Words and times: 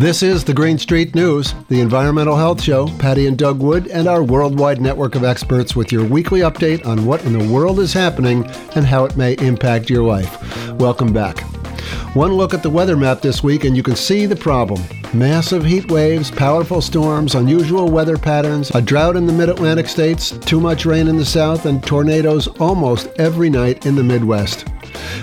This 0.00 0.22
is 0.22 0.44
the 0.44 0.54
Green 0.54 0.78
Street 0.78 1.14
News, 1.14 1.54
the 1.68 1.82
Environmental 1.82 2.34
Health 2.34 2.62
Show, 2.62 2.88
Patti 2.96 3.26
and 3.26 3.36
Doug 3.36 3.60
Wood, 3.60 3.86
and 3.88 4.08
our 4.08 4.22
worldwide 4.22 4.80
network 4.80 5.14
of 5.14 5.24
experts 5.24 5.76
with 5.76 5.92
your 5.92 6.06
weekly 6.06 6.40
update 6.40 6.86
on 6.86 7.04
what 7.04 7.22
in 7.26 7.38
the 7.38 7.52
world 7.52 7.78
is 7.78 7.92
happening 7.92 8.46
and 8.74 8.86
how 8.86 9.04
it 9.04 9.18
may 9.18 9.34
impact 9.34 9.90
your 9.90 10.02
life. 10.02 10.70
Welcome 10.72 11.12
back. 11.12 11.40
One 12.16 12.32
look 12.32 12.54
at 12.54 12.62
the 12.62 12.70
weather 12.70 12.96
map 12.96 13.20
this 13.20 13.42
week, 13.42 13.64
and 13.64 13.76
you 13.76 13.82
can 13.82 13.94
see 13.94 14.24
the 14.24 14.34
problem. 14.34 14.82
Massive 15.12 15.66
heat 15.66 15.90
waves, 15.90 16.30
powerful 16.30 16.80
storms, 16.80 17.34
unusual 17.34 17.90
weather 17.90 18.16
patterns, 18.16 18.70
a 18.70 18.80
drought 18.80 19.16
in 19.16 19.26
the 19.26 19.34
mid 19.34 19.50
Atlantic 19.50 19.86
states, 19.86 20.30
too 20.30 20.60
much 20.60 20.86
rain 20.86 21.08
in 21.08 21.18
the 21.18 21.26
south, 21.26 21.66
and 21.66 21.84
tornadoes 21.84 22.48
almost 22.58 23.08
every 23.18 23.50
night 23.50 23.84
in 23.84 23.96
the 23.96 24.02
Midwest. 24.02 24.64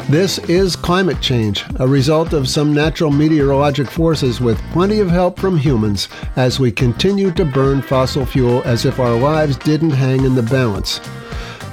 This 0.09 0.37
is 0.49 0.75
climate 0.75 1.21
change, 1.21 1.65
a 1.79 1.87
result 1.87 2.33
of 2.33 2.47
some 2.47 2.73
natural 2.73 3.11
meteorologic 3.11 3.89
forces 3.89 4.39
with 4.39 4.61
plenty 4.71 4.99
of 4.99 5.09
help 5.09 5.39
from 5.39 5.57
humans 5.57 6.07
as 6.35 6.59
we 6.59 6.71
continue 6.71 7.31
to 7.31 7.45
burn 7.45 7.81
fossil 7.81 8.25
fuel 8.25 8.61
as 8.63 8.85
if 8.85 8.99
our 8.99 9.17
lives 9.17 9.57
didn't 9.57 9.91
hang 9.91 10.23
in 10.23 10.35
the 10.35 10.43
balance. 10.43 10.99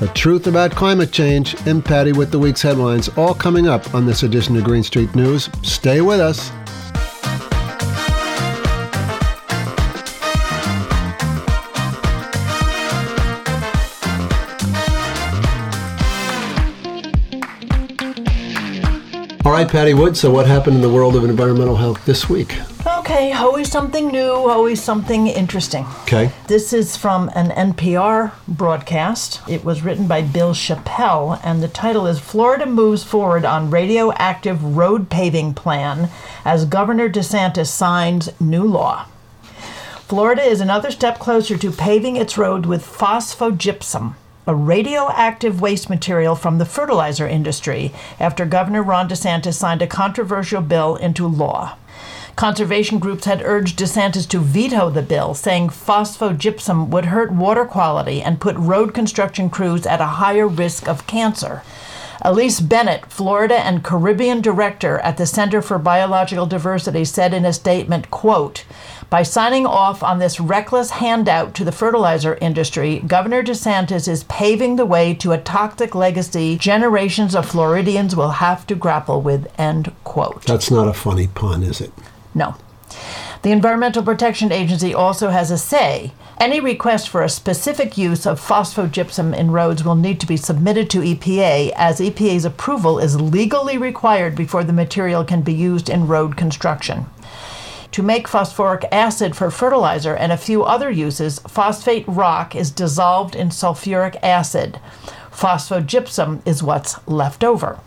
The 0.01 0.09
truth 0.09 0.49
about 0.49 0.73
climate 0.73 1.13
change 1.13 1.55
and 1.67 1.85
Patti 1.85 2.13
with 2.13 2.33
the 2.33 2.39
week's 2.39 2.63
headlines 2.63 3.09
all 3.17 3.35
coming 3.35 3.69
up 3.69 3.95
on 3.95 4.07
this 4.07 4.25
edition 4.25 4.57
of 4.57 4.65
Green 4.65 4.83
Street 4.83 5.15
News. 5.15 5.49
Stay 5.63 6.01
with 6.01 6.19
us. 6.19 6.51
Right, 19.55 19.71
Patti 19.71 19.95
Wood. 19.95 20.17
So, 20.17 20.33
what 20.33 20.47
happened 20.47 20.75
in 20.75 20.83
the 20.83 20.91
world 20.91 21.15
of 21.15 21.23
environmental 21.23 21.77
health 21.77 22.05
this 22.07 22.29
week? 22.29 22.59
Okay, 22.85 23.31
always 23.31 23.71
something 23.71 24.09
new, 24.09 24.33
always 24.33 24.83
something 24.83 25.29
interesting. 25.29 25.87
Okay. 26.03 26.33
This 26.49 26.73
is 26.73 26.97
from 26.97 27.31
an 27.37 27.51
NPR 27.51 28.33
broadcast. 28.49 29.41
It 29.49 29.65
was 29.65 29.83
written 29.83 30.09
by 30.09 30.23
Bill 30.23 30.55
Chappell, 30.55 31.39
and 31.45 31.63
the 31.63 31.69
title 31.69 32.09
is 32.09 32.19
Florida 32.19 32.67
Moves 32.67 33.05
Forward 33.05 33.45
on 33.45 33.71
Radioactive 33.71 34.77
Road 34.77 35.09
Paving 35.09 35.55
Plan 35.55 36.11
as 36.45 36.65
Governor 36.65 37.09
DeSantis 37.09 37.69
Signs 37.69 38.31
New 38.41 38.65
Law. 38.65 39.07
Florida 40.09 40.43
is 40.43 40.61
another 40.61 40.91
step 40.91 41.21
closer 41.21 41.57
to 41.57 41.71
paving 41.71 42.17
its 42.17 42.37
road 42.37 42.67
with 42.67 42.85
phosphogypsum 42.85 44.17
a 44.47 44.55
radioactive 44.55 45.61
waste 45.61 45.89
material 45.89 46.35
from 46.35 46.59
the 46.59 46.67
fertilizer 46.67 47.27
industry 47.27 47.93
after 48.21 48.45
Governor 48.45 48.83
Ron 48.83 49.09
DeSantis 49.09 49.55
signed 49.55 49.83
a 49.83 49.87
controversial 49.87 50.61
bill 50.61 50.97
into 50.97 51.27
law. 51.27 51.77
Conservation 52.37 52.99
groups 52.99 53.27
had 53.27 53.43
urged 53.43 53.79
DeSantis 53.79 54.29
to 54.29 54.41
veto 54.41 54.91
the 54.91 55.03
bill, 55.03 55.35
saying 55.35 55.69
phosphogypsum 55.69 56.89
would 56.89 57.07
hurt 57.07 57.33
water 57.33 57.65
quality 57.65 58.21
and 58.21 58.41
put 58.41 58.57
road 58.57 58.93
construction 58.93 59.49
crews 59.49 59.87
at 59.87 60.01
a 60.01 60.07
higher 60.07 60.49
risk 60.49 60.89
of 60.89 61.07
cancer. 61.07 61.63
Elise 62.27 62.61
Bennett, 62.61 63.05
Florida 63.13 63.57
and 63.57 63.85
Caribbean 63.85 64.41
director 64.41 64.99
at 65.01 65.19
the 65.19 65.27
Center 65.27 65.61
for 65.61 65.79
Biological 65.79 66.47
Diversity, 66.47 67.05
said 67.05 67.35
in 67.35 67.45
a 67.45 67.53
statement, 67.53 68.11
quote, 68.11 68.65
by 69.11 69.23
signing 69.23 69.67
off 69.67 70.03
on 70.03 70.19
this 70.19 70.41
reckless 70.41 70.89
handout 70.93 71.55
to 71.55 71.65
the 71.65 71.71
fertilizer 71.71 72.39
industry, 72.41 73.01
Governor 73.01 73.43
DeSantis 73.43 74.09
is 74.09 74.25
paving 74.25 74.77
the 74.77 74.87
way 74.87 75.13
to 75.13 75.33
a 75.33 75.39
toxic 75.39 75.95
legacy 75.95 76.57
generations 76.57 77.35
of 77.35 77.47
Floridians 77.47 78.17
will 78.17 78.31
have 78.31 78.67
to 78.69 78.75
grapple 78.75 79.21
with. 79.21 79.47
End 79.61 79.93
quote. 80.03 80.47
That's 80.47 80.71
not 80.71 80.89
a 80.89 80.95
funny 80.95 81.27
pun, 81.27 81.63
is 81.63 81.83
it? 81.83 81.93
No. 82.35 82.57
The 83.45 83.53
Environmental 83.53 84.03
Protection 84.03 84.51
Agency 84.51 84.95
also 84.95 85.29
has 85.29 85.51
a 85.51 85.59
say. 85.59 86.13
Any 86.41 86.61
request 86.61 87.11
for 87.11 87.23
a 87.23 87.29
specific 87.29 87.99
use 87.99 88.25
of 88.25 88.41
phosphogypsum 88.41 89.37
in 89.37 89.51
roads 89.51 89.85
will 89.85 89.97
need 89.97 90.19
to 90.21 90.27
be 90.27 90.39
submitted 90.39 90.89
to 90.89 91.01
EPA, 91.01 91.73
as 91.77 92.01
EPA's 92.01 92.47
approval 92.47 92.99
is 92.99 93.21
legally 93.21 93.77
required 93.77 94.35
before 94.35 94.65
the 94.65 94.73
material 94.73 95.25
can 95.25 95.43
be 95.43 95.53
used 95.53 95.91
in 95.91 96.07
road 96.07 96.39
construction. 96.39 97.05
To 97.93 98.03
make 98.03 98.29
phosphoric 98.29 98.87
acid 98.91 99.37
for 99.37 99.51
fertilizer 99.51 100.17
and 100.17 100.33
a 100.33 100.39
few 100.39 100.65
other 100.65 100.91
uses, 100.91 101.39
phosphate 101.41 102.09
rock 102.09 102.57
is 102.57 102.71
dissolved 102.71 103.37
in 103.37 103.51
sulfuric 103.51 104.17
acid. 104.23 104.81
Phosphogypsum 105.31 106.41
is 106.47 106.63
what's 106.63 107.07
left 107.07 107.45
over. 107.45 107.79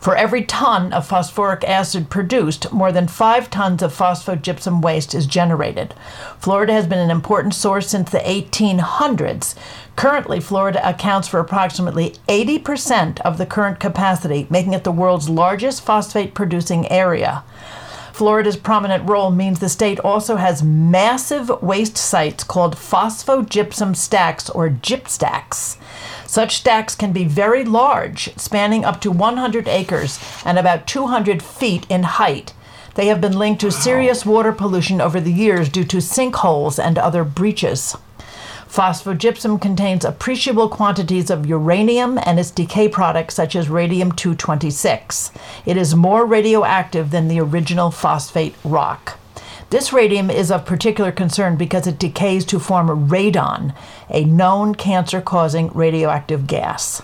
For 0.00 0.16
every 0.16 0.44
ton 0.44 0.94
of 0.94 1.06
phosphoric 1.06 1.62
acid 1.64 2.08
produced, 2.08 2.72
more 2.72 2.90
than 2.90 3.06
five 3.06 3.50
tons 3.50 3.82
of 3.82 3.94
phosphogypsum 3.94 4.80
waste 4.80 5.14
is 5.14 5.26
generated. 5.26 5.92
Florida 6.38 6.72
has 6.72 6.86
been 6.86 6.98
an 6.98 7.10
important 7.10 7.54
source 7.54 7.88
since 7.88 8.10
the 8.10 8.20
1800s. 8.20 9.54
Currently, 9.96 10.40
Florida 10.40 10.88
accounts 10.88 11.28
for 11.28 11.38
approximately 11.38 12.14
80% 12.28 13.20
of 13.20 13.36
the 13.36 13.44
current 13.44 13.78
capacity, 13.78 14.46
making 14.48 14.72
it 14.72 14.84
the 14.84 14.90
world's 14.90 15.28
largest 15.28 15.82
phosphate 15.82 16.32
producing 16.32 16.90
area. 16.90 17.44
Florida's 18.20 18.58
prominent 18.58 19.08
role 19.08 19.30
means 19.30 19.60
the 19.60 19.68
state 19.70 19.98
also 20.00 20.36
has 20.36 20.62
massive 20.62 21.48
waste 21.62 21.96
sites 21.96 22.44
called 22.44 22.76
phosphogypsum 22.76 23.96
stacks 23.96 24.50
or 24.50 24.68
gyp 24.68 25.08
stacks. 25.08 25.78
Such 26.26 26.56
stacks 26.56 26.94
can 26.94 27.14
be 27.14 27.24
very 27.24 27.64
large, 27.64 28.36
spanning 28.36 28.84
up 28.84 29.00
to 29.00 29.10
100 29.10 29.66
acres 29.66 30.20
and 30.44 30.58
about 30.58 30.86
200 30.86 31.42
feet 31.42 31.86
in 31.88 32.02
height. 32.02 32.52
They 32.94 33.06
have 33.06 33.22
been 33.22 33.38
linked 33.38 33.62
to 33.62 33.70
serious 33.70 34.26
water 34.26 34.52
pollution 34.52 35.00
over 35.00 35.18
the 35.18 35.32
years 35.32 35.70
due 35.70 35.84
to 35.84 35.96
sinkholes 35.96 36.78
and 36.78 36.98
other 36.98 37.24
breaches. 37.24 37.96
Phosphogypsum 38.70 39.60
contains 39.60 40.04
appreciable 40.04 40.68
quantities 40.68 41.28
of 41.28 41.44
uranium 41.44 42.20
and 42.22 42.38
its 42.38 42.52
decay 42.52 42.88
products, 42.88 43.34
such 43.34 43.56
as 43.56 43.68
radium 43.68 44.12
226. 44.12 45.32
It 45.66 45.76
is 45.76 45.96
more 45.96 46.24
radioactive 46.24 47.10
than 47.10 47.26
the 47.26 47.40
original 47.40 47.90
phosphate 47.90 48.54
rock. 48.62 49.18
This 49.70 49.92
radium 49.92 50.30
is 50.30 50.52
of 50.52 50.66
particular 50.66 51.10
concern 51.10 51.56
because 51.56 51.88
it 51.88 51.98
decays 51.98 52.44
to 52.44 52.60
form 52.60 53.08
radon, 53.08 53.74
a 54.08 54.24
known 54.24 54.76
cancer 54.76 55.20
causing 55.20 55.70
radioactive 55.70 56.46
gas. 56.46 57.02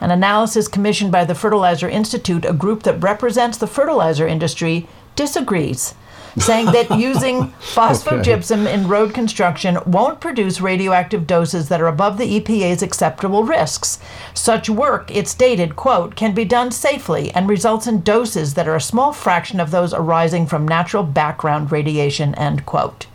An 0.00 0.12
analysis 0.12 0.68
commissioned 0.68 1.10
by 1.10 1.24
the 1.24 1.34
Fertilizer 1.34 1.88
Institute, 1.88 2.44
a 2.44 2.52
group 2.52 2.84
that 2.84 3.02
represents 3.02 3.58
the 3.58 3.66
fertilizer 3.66 4.28
industry, 4.28 4.86
disagrees 5.16 5.96
saying 6.36 6.66
that 6.66 6.90
using 6.98 7.52
phosphogypsum 7.60 8.62
okay. 8.64 8.74
in 8.74 8.88
road 8.88 9.14
construction 9.14 9.78
won't 9.86 10.20
produce 10.20 10.60
radioactive 10.60 11.26
doses 11.26 11.68
that 11.68 11.80
are 11.80 11.86
above 11.86 12.18
the 12.18 12.40
EPA's 12.40 12.82
acceptable 12.82 13.44
risks. 13.44 13.98
Such 14.34 14.68
work, 14.68 15.14
it 15.14 15.28
stated, 15.28 15.76
quote, 15.76 16.16
can 16.16 16.34
be 16.34 16.44
done 16.44 16.70
safely 16.70 17.30
and 17.32 17.48
results 17.48 17.86
in 17.86 18.02
doses 18.02 18.54
that 18.54 18.68
are 18.68 18.76
a 18.76 18.80
small 18.80 19.12
fraction 19.12 19.60
of 19.60 19.70
those 19.70 19.94
arising 19.94 20.46
from 20.46 20.66
natural 20.66 21.02
background 21.02 21.72
radiation, 21.72 22.34
end 22.34 22.66
quote. 22.66 23.06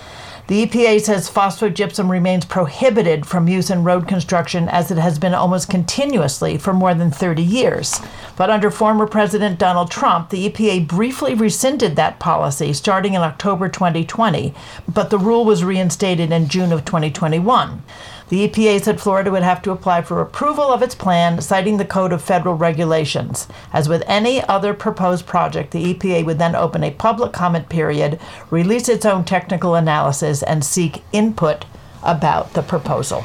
The 0.47 0.65
EPA 0.65 0.99
says 0.99 1.29
phosphogypsum 1.29 2.09
remains 2.09 2.43
prohibited 2.43 3.25
from 3.25 3.47
use 3.47 3.69
in 3.69 3.85
road 3.85 4.09
construction 4.09 4.67
as 4.67 4.91
it 4.91 4.97
has 4.97 5.17
been 5.17 5.33
almost 5.33 5.69
continuously 5.69 6.57
for 6.57 6.73
more 6.73 6.93
than 6.93 7.11
30 7.11 7.41
years. 7.41 8.01
But 8.35 8.49
under 8.49 8.69
former 8.69 9.07
President 9.07 9.57
Donald 9.57 9.89
Trump, 9.89 10.31
the 10.31 10.49
EPA 10.49 10.85
briefly 10.85 11.33
rescinded 11.33 11.95
that 11.95 12.19
policy 12.19 12.73
starting 12.73 13.13
in 13.13 13.21
October 13.21 13.69
2020, 13.69 14.53
but 14.85 15.09
the 15.09 15.17
rule 15.17 15.45
was 15.45 15.63
reinstated 15.63 16.33
in 16.33 16.49
June 16.49 16.73
of 16.73 16.83
2021. 16.83 17.81
The 18.29 18.47
EPA 18.47 18.83
said 18.83 19.01
Florida 19.01 19.31
would 19.31 19.43
have 19.43 19.61
to 19.63 19.71
apply 19.71 20.01
for 20.01 20.21
approval 20.21 20.71
of 20.71 20.81
its 20.81 20.95
plan, 20.95 21.41
citing 21.41 21.77
the 21.77 21.85
Code 21.85 22.13
of 22.13 22.21
Federal 22.21 22.55
Regulations. 22.55 23.47
As 23.71 23.89
with 23.89 24.03
any 24.07 24.43
other 24.45 24.73
proposed 24.73 25.25
project, 25.25 25.71
the 25.71 25.93
EPA 25.93 26.25
would 26.25 26.39
then 26.39 26.55
open 26.55 26.83
a 26.83 26.91
public 26.91 27.33
comment 27.33 27.69
period, 27.69 28.19
release 28.49 28.89
its 28.89 29.05
own 29.05 29.25
technical 29.25 29.75
analysis, 29.75 30.41
and 30.43 30.63
seek 30.63 31.03
input 31.11 31.65
about 32.01 32.53
the 32.53 32.61
proposal. 32.61 33.21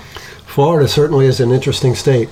Florida 0.46 0.88
certainly 0.88 1.26
is 1.26 1.40
an 1.40 1.52
interesting 1.52 1.94
state. 1.94 2.28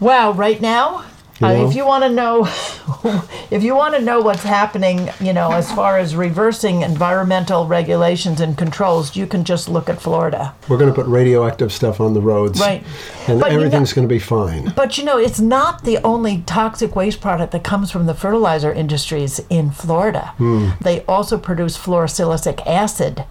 Wow, 0.00 0.32
right 0.32 0.60
now, 0.60 1.04
uh, 1.40 1.66
if 1.68 1.76
you 1.76 1.86
want 1.86 2.04
to 2.04 2.10
know, 2.10 2.44
if 3.50 3.62
you 3.62 3.74
want 3.76 3.94
to 3.94 4.00
know 4.00 4.20
what's 4.20 4.42
happening, 4.42 5.08
you 5.20 5.32
know, 5.32 5.52
as 5.52 5.70
far 5.72 5.98
as 5.98 6.16
reversing 6.16 6.82
environmental 6.82 7.66
regulations 7.66 8.40
and 8.40 8.58
controls, 8.58 9.14
you 9.14 9.26
can 9.26 9.44
just 9.44 9.68
look 9.68 9.88
at 9.88 10.00
Florida. 10.00 10.54
We're 10.68 10.78
going 10.78 10.92
to 10.92 10.94
put 10.94 11.06
radioactive 11.06 11.72
stuff 11.72 12.00
on 12.00 12.14
the 12.14 12.20
roads, 12.20 12.58
right? 12.60 12.82
And 13.28 13.40
but 13.40 13.52
everything's 13.52 13.90
you 13.90 14.02
know, 14.02 14.08
going 14.08 14.08
to 14.08 14.14
be 14.14 14.18
fine. 14.18 14.72
But 14.74 14.98
you 14.98 15.04
know, 15.04 15.18
it's 15.18 15.40
not 15.40 15.84
the 15.84 15.98
only 15.98 16.42
toxic 16.42 16.96
waste 16.96 17.20
product 17.20 17.52
that 17.52 17.62
comes 17.62 17.90
from 17.90 18.06
the 18.06 18.14
fertilizer 18.14 18.72
industries 18.72 19.40
in 19.48 19.70
Florida. 19.70 20.34
Hmm. 20.38 20.70
They 20.80 21.04
also 21.04 21.38
produce 21.38 21.78
fluorosilicic 21.78 22.66
acid, 22.66 23.24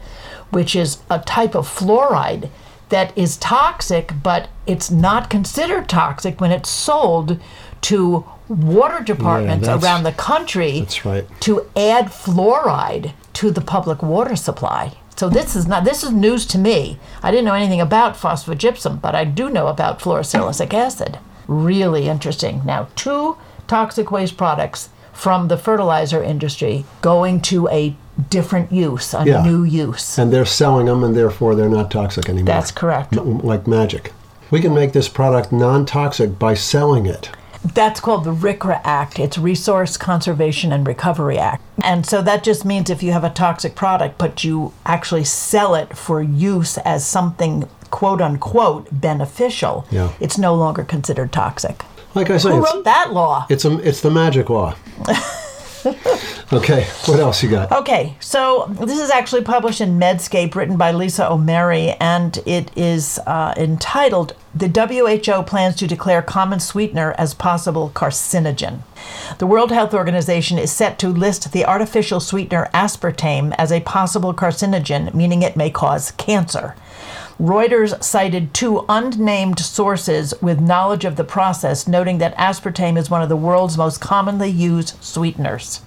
which 0.51 0.75
is 0.75 0.99
a 1.09 1.19
type 1.19 1.55
of 1.55 1.67
fluoride 1.67 2.49
that 2.89 3.17
is 3.17 3.37
toxic, 3.37 4.13
but 4.23 4.49
it's 4.65 4.89
not 4.89 5.29
considered 5.29 5.89
toxic 5.89 6.39
when 6.39 6.51
it's 6.51 6.69
sold 6.69 7.39
to 7.81 8.25
water 8.47 9.03
departments 9.03 9.67
yeah, 9.67 9.79
around 9.79 10.03
the 10.03 10.11
country 10.13 10.87
right. 11.03 11.25
to 11.41 11.69
add 11.75 12.05
fluoride 12.05 13.13
to 13.33 13.51
the 13.51 13.61
public 13.61 14.01
water 14.01 14.35
supply. 14.35 14.93
So 15.15 15.29
this 15.29 15.55
is 15.55 15.67
not 15.67 15.83
this 15.83 16.03
is 16.03 16.11
news 16.11 16.45
to 16.47 16.57
me. 16.57 16.99
I 17.23 17.31
didn't 17.31 17.45
know 17.45 17.53
anything 17.55 17.81
about 17.81 18.15
phosphogypsum, 18.15 19.01
but 19.01 19.15
I 19.15 19.25
do 19.25 19.49
know 19.49 19.67
about 19.67 19.99
fluorosilicic 19.99 20.73
acid. 20.73 21.17
Really 21.47 22.07
interesting. 22.07 22.61
Now, 22.65 22.89
two 22.95 23.37
toxic 23.67 24.11
waste 24.11 24.37
products 24.37 24.89
from 25.13 25.47
the 25.47 25.57
fertilizer 25.57 26.21
industry 26.21 26.85
going 27.01 27.41
to 27.41 27.67
a 27.69 27.95
different 28.29 28.71
use, 28.71 29.13
a 29.13 29.23
Yeah. 29.25 29.43
new 29.43 29.63
use. 29.63 30.17
And 30.17 30.31
they're 30.31 30.45
selling 30.45 30.85
them, 30.85 31.03
and 31.03 31.15
therefore 31.15 31.55
they're 31.55 31.69
not 31.69 31.89
toxic 31.89 32.29
anymore. 32.29 32.53
That's 32.53 32.71
correct. 32.71 33.15
Like 33.15 33.65
magic. 33.67 34.13
We 34.51 34.61
can 34.61 34.73
make 34.73 34.93
this 34.93 35.07
product 35.07 35.51
non 35.51 35.85
toxic 35.85 36.37
by 36.37 36.53
selling 36.53 37.05
it. 37.05 37.29
That's 37.73 37.99
called 37.99 38.23
the 38.23 38.33
RCRA 38.33 38.81
Act. 38.83 39.19
It's 39.19 39.37
Resource 39.37 39.97
Conservation 39.97 40.71
and 40.71 40.85
Recovery 40.87 41.37
Act. 41.37 41.63
And 41.83 42.05
so 42.05 42.21
that 42.21 42.43
just 42.43 42.65
means 42.65 42.89
if 42.89 43.01
you 43.01 43.11
have 43.11 43.23
a 43.23 43.29
toxic 43.29 43.75
product, 43.75 44.17
but 44.17 44.43
you 44.43 44.73
actually 44.85 45.23
sell 45.23 45.75
it 45.75 45.97
for 45.97 46.21
use 46.21 46.77
as 46.79 47.05
something 47.05 47.67
quote 47.89 48.21
unquote 48.21 48.87
beneficial, 48.91 49.85
Yeah. 49.91 50.11
it's 50.19 50.37
no 50.37 50.53
longer 50.55 50.83
considered 50.83 51.31
toxic. 51.31 51.83
Like 52.15 52.29
I 52.29 52.37
say, 52.37 52.49
Who 52.49 52.63
wrote 52.63 52.83
that 52.83 53.13
law? 53.13 53.45
it's, 53.49 53.65
a, 53.65 53.77
it's 53.87 54.01
the 54.01 54.11
magic 54.11 54.49
law. 54.49 54.75
okay, 56.53 56.85
what 57.05 57.19
else 57.19 57.43
you 57.43 57.49
got? 57.49 57.71
Okay, 57.71 58.15
so 58.19 58.67
this 58.81 58.99
is 58.99 59.09
actually 59.09 59.43
published 59.43 59.81
in 59.81 59.99
Medscape, 59.99 60.55
written 60.55 60.77
by 60.77 60.91
Lisa 60.91 61.31
O'Mary, 61.31 61.91
and 61.99 62.37
it 62.45 62.71
is 62.75 63.19
uh, 63.27 63.53
entitled 63.57 64.35
The 64.55 64.67
WHO 64.67 65.43
Plans 65.43 65.75
to 65.77 65.87
Declare 65.87 66.23
Common 66.23 66.59
Sweetener 66.59 67.13
as 67.17 67.33
Possible 67.33 67.91
Carcinogen. 67.93 68.79
The 69.37 69.47
World 69.47 69.71
Health 69.71 69.93
Organization 69.93 70.57
is 70.57 70.71
set 70.71 70.97
to 70.99 71.09
list 71.09 71.51
the 71.51 71.65
artificial 71.65 72.19
sweetener 72.19 72.69
aspartame 72.73 73.53
as 73.57 73.71
a 73.71 73.81
possible 73.81 74.33
carcinogen, 74.33 75.13
meaning 75.13 75.41
it 75.41 75.57
may 75.57 75.69
cause 75.69 76.11
cancer. 76.11 76.75
Reuters 77.39 78.03
cited 78.03 78.53
two 78.53 78.83
unnamed 78.89 79.59
sources 79.59 80.33
with 80.41 80.59
knowledge 80.59 81.05
of 81.05 81.17
the 81.17 81.23
process, 81.23 81.87
noting 81.87 82.17
that 82.17 82.35
aspartame 82.35 82.97
is 82.97 83.11
one 83.11 83.21
of 83.21 83.29
the 83.29 83.35
world's 83.35 83.77
most 83.77 84.01
commonly 84.01 84.49
used 84.49 84.95
sweeteners. 85.03 85.81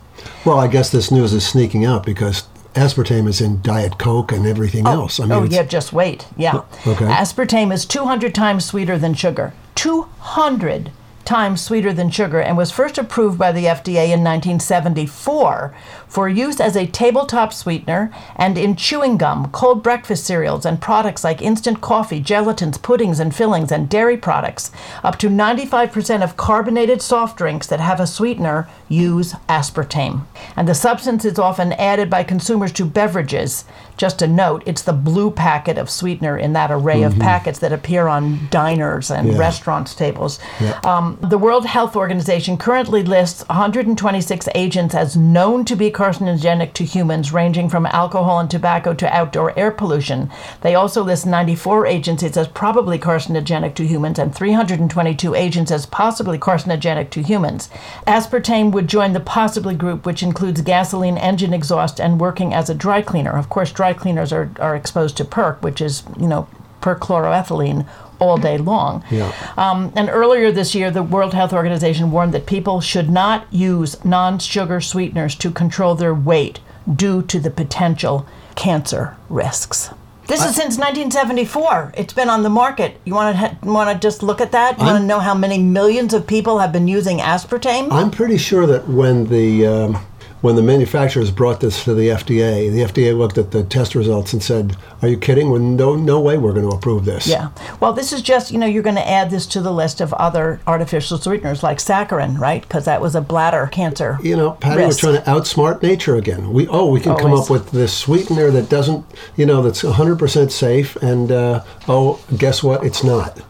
Well, 0.44 0.61
I 0.61 0.69
guess 0.69 0.91
this 0.91 1.11
news 1.11 1.32
is 1.32 1.44
sneaking 1.44 1.85
out 1.85 2.06
because 2.06 2.44
aspartame 2.75 3.26
is 3.26 3.41
in 3.41 3.61
Diet 3.62 3.99
Coke 3.99 4.31
and 4.31 4.47
everything 4.47 4.87
oh, 4.87 4.93
else. 4.93 5.19
I 5.19 5.25
mean, 5.25 5.32
oh, 5.32 5.43
yeah, 5.43 5.64
just 5.64 5.93
wait. 5.93 6.29
Yeah. 6.37 6.52
Oh, 6.55 6.93
okay. 6.93 7.06
Aspartame 7.06 7.73
is 7.73 7.85
200 7.85 8.32
times 8.32 8.64
sweeter 8.64 8.96
than 8.96 9.14
sugar. 9.14 9.53
200 9.75 10.93
times 11.25 11.61
sweeter 11.61 11.93
than 11.93 12.11
sugar 12.11 12.41
and 12.41 12.56
was 12.56 12.70
first 12.70 12.99
approved 12.99 13.38
by 13.38 13.53
the 13.53 13.64
FDA 13.64 14.06
in 14.06 14.23
1974 14.25 15.75
for 16.11 16.29
use 16.29 16.61
as 16.61 16.77
a 16.77 16.87
tabletop 16.87 17.53
sweetener 17.53 18.11
and 18.35 18.59
in 18.59 18.75
chewing 18.75 19.17
gum, 19.17 19.49
cold 19.53 19.81
breakfast 19.83 20.25
cereals, 20.25 20.67
and 20.67 20.81
products 20.81 21.23
like 21.23 21.41
instant 21.41 21.81
coffee, 21.81 22.21
gelatins, 22.21 22.83
puddings, 22.83 23.21
and 23.21 23.35
fillings, 23.35 23.71
and 23.71 23.89
dairy 23.89 24.17
products. 24.17 24.73
Up 25.05 25.17
to 25.21 25.29
95% 25.29 26.23
of 26.23 26.37
carbonated 26.37 27.01
soft 27.01 27.39
drinks 27.39 27.69
that 27.69 27.79
have 27.79 28.01
a 28.01 28.07
sweetener 28.09 28.69
use 28.89 29.35
aspartame. 29.49 30.23
And 30.57 30.67
the 30.69 30.75
substance 30.75 31.25
is 31.25 31.39
often 31.39 31.73
added 31.75 32.11
by 32.11 32.25
consumers 32.25 32.73
to 32.73 32.85
beverages. 32.85 33.65
Just 33.97 34.21
a 34.21 34.27
note, 34.27 34.65
it's 34.67 34.83
the 34.83 34.93
blue 34.93 35.31
packet 35.31 35.79
of 35.79 35.89
sweetener 35.89 36.37
in 36.37 36.55
that 36.55 36.73
array 36.73 37.03
of 37.05 37.19
packets 37.21 37.61
that 37.61 37.73
appear 37.73 38.09
on 38.09 38.49
diners 38.51 39.11
and 39.13 39.29
Yeah. 39.33 39.39
restaurants 39.39 39.95
tables. 39.95 40.41
Um, 40.85 41.19
the 41.21 41.39
World 41.39 41.67
Health 41.67 41.95
Organization 41.95 42.56
currently 42.56 43.05
lists 43.05 43.45
126 43.49 44.49
agents 44.56 44.95
as 44.95 45.17
known 45.17 45.65
to 45.67 45.77
be 45.77 45.91
carcinogenic 46.00 46.73
to 46.73 46.82
humans, 46.82 47.31
ranging 47.31 47.69
from 47.69 47.85
alcohol 47.85 48.41
and 48.41 48.50
tobacco 48.50 48.94
to 48.94 49.14
outdoor 49.14 49.52
air 49.58 49.70
pollution. 49.70 50.31
They 50.62 50.75
also 50.75 51.05
list 51.05 51.26
94 51.26 51.87
agencies 51.87 52.38
as 52.38 52.49
probably 52.49 52.99
carcinogenic 52.99 53.75
to 53.75 53.87
humans 53.87 54.19
and 54.19 54.35
322 54.35 55.35
agents 55.35 55.70
as 55.70 55.85
possibly 55.85 56.38
carcinogenic 56.38 57.11
to 57.11 57.23
humans. 57.23 57.69
Aspartame 58.06 58.73
would 58.73 58.88
join 58.88 59.12
the 59.12 59.20
possibly 59.20 59.75
group, 59.75 60.06
which 60.06 60.23
includes 60.23 60.62
gasoline 60.62 61.19
engine 61.19 61.52
exhaust 61.52 62.00
and 62.00 62.19
working 62.19 62.55
as 62.55 62.70
a 62.70 62.75
dry 62.75 63.03
cleaner. 63.03 63.32
Of 63.32 63.50
course, 63.50 63.70
dry 63.70 63.93
cleaners 63.93 64.32
are, 64.32 64.50
are 64.58 64.75
exposed 64.75 65.19
to 65.19 65.26
PERC, 65.26 65.61
which 65.61 65.82
is, 65.82 66.03
you 66.19 66.29
know, 66.29 66.49
perchloroethylene 66.81 67.87
all 68.20 68.37
day 68.37 68.58
long. 68.58 69.02
Yeah. 69.11 69.32
Um, 69.56 69.93
and 69.96 70.08
earlier 70.08 70.52
this 70.52 70.75
year, 70.75 70.90
the 70.90 71.02
World 71.02 71.34
Health 71.34 71.52
Organization 71.52 72.11
warned 72.11 72.32
that 72.34 72.46
people 72.46 72.81
should 72.81 73.11
not 73.11 73.52
use 73.52 74.02
non 74.05 74.38
sugar 74.38 74.81
sweeteners 74.81 75.34
to 75.37 75.50
control 75.50 75.94
their 75.94 76.14
weight 76.14 76.61
due 76.94 77.22
to 77.22 77.40
the 77.40 77.50
potential 77.50 78.26
cancer 78.55 79.17
risks. 79.28 79.90
This 80.26 80.44
is 80.44 80.55
since 80.55 80.78
1974. 80.78 81.94
It's 81.96 82.12
been 82.12 82.31
on 82.31 82.44
the 82.44 82.50
market. 82.50 83.00
You 83.05 83.14
want 83.14 83.34
to 83.34 83.38
ha- 83.38 83.56
want 83.64 83.90
to 83.90 83.99
just 83.99 84.22
look 84.22 84.40
at 84.40 84.52
that? 84.52 84.78
You 84.78 84.84
want 84.84 85.00
to 85.00 85.05
know 85.05 85.19
how 85.19 85.34
many 85.34 85.58
millions 85.58 86.14
of 86.14 86.25
people 86.25 86.61
have 86.61 86.70
been 86.72 86.87
using 86.87 87.19
aspartame? 87.19 87.90
I'm 87.90 88.12
pretty 88.12 88.37
sure 88.37 88.64
that 88.67 88.87
when 88.87 89.26
the 89.26 89.67
um, 89.67 90.06
when 90.41 90.57
the 90.57 90.63
manufacturers 90.63 91.31
brought 91.31 91.61
this 91.61 91.85
to 91.85 91.95
the 91.95 92.09
FDA, 92.09 92.71
the 92.71 92.81
FDA 92.81 93.17
looked 93.17 93.39
at 93.39 93.51
the 93.51 93.63
test 93.63 93.95
results 93.95 94.33
and 94.33 94.43
said, 94.43 94.77
"Are 95.03 95.09
you 95.09 95.17
kidding? 95.17 95.51
Well, 95.51 95.61
no, 95.61 95.95
no 95.95 96.21
way 96.21 96.39
we're 96.39 96.53
going 96.53 96.69
to 96.69 96.77
approve 96.77 97.05
this." 97.05 97.27
Yeah. 97.27 97.51
Well, 97.79 97.93
this 97.93 98.13
is 98.13 98.23
just, 98.23 98.51
you 98.51 98.59
know, 98.59 98.67
you're 98.67 98.83
going 98.83 98.97
to 98.97 99.09
add 99.09 99.31
this 99.31 99.47
to 99.47 99.61
the 99.61 99.73
list 99.73 100.01
of 100.01 100.13
other 100.15 100.61
artificial 100.67 101.19
sweeteners 101.19 101.63
like 101.63 101.79
saccharin, 101.79 102.39
right? 102.39 102.63
Because 102.63 102.85
that 102.87 103.01
was 103.01 103.15
a 103.15 103.21
bladder 103.21 103.69
cancer. 103.71 104.19
You 104.23 104.37
know, 104.37 104.53
Patti, 104.53 104.83
risk. 104.83 105.03
we're 105.03 105.13
trying 105.13 105.25
to 105.25 105.31
outsmart 105.31 105.83
nature 105.83 106.17
again. 106.17 106.53
We 106.53 106.67
oh, 106.69 106.87
we 106.87 107.01
can 107.01 107.17
come 107.17 107.33
up 107.33 107.51
with 107.51 107.71
this 107.71 107.97
sweetener 107.97 108.51
that 108.51 108.69
doesn't, 108.69 109.05
you 109.37 109.47
know, 109.47 109.63
that's 109.63 109.83
100% 109.83 110.51
safe, 110.51 110.97
and 110.97 111.31
uh, 111.33 111.65
oh, 111.89 112.21
guess 112.37 112.63
what? 112.63 112.85
It's 112.85 113.05
not. 113.05 113.41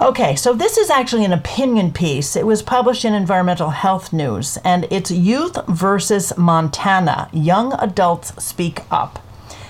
Okay, 0.00 0.34
so 0.34 0.54
this 0.54 0.78
is 0.78 0.88
actually 0.88 1.26
an 1.26 1.32
opinion 1.32 1.92
piece. 1.92 2.34
It 2.34 2.46
was 2.46 2.62
published 2.62 3.04
in 3.04 3.12
Environmental 3.12 3.68
Health 3.70 4.14
News, 4.14 4.56
and 4.64 4.86
it's 4.90 5.10
Youth 5.10 5.58
versus 5.68 6.32
Montana 6.38 7.28
Young 7.34 7.74
Adults 7.74 8.32
Speak 8.42 8.80
Up. 8.90 9.18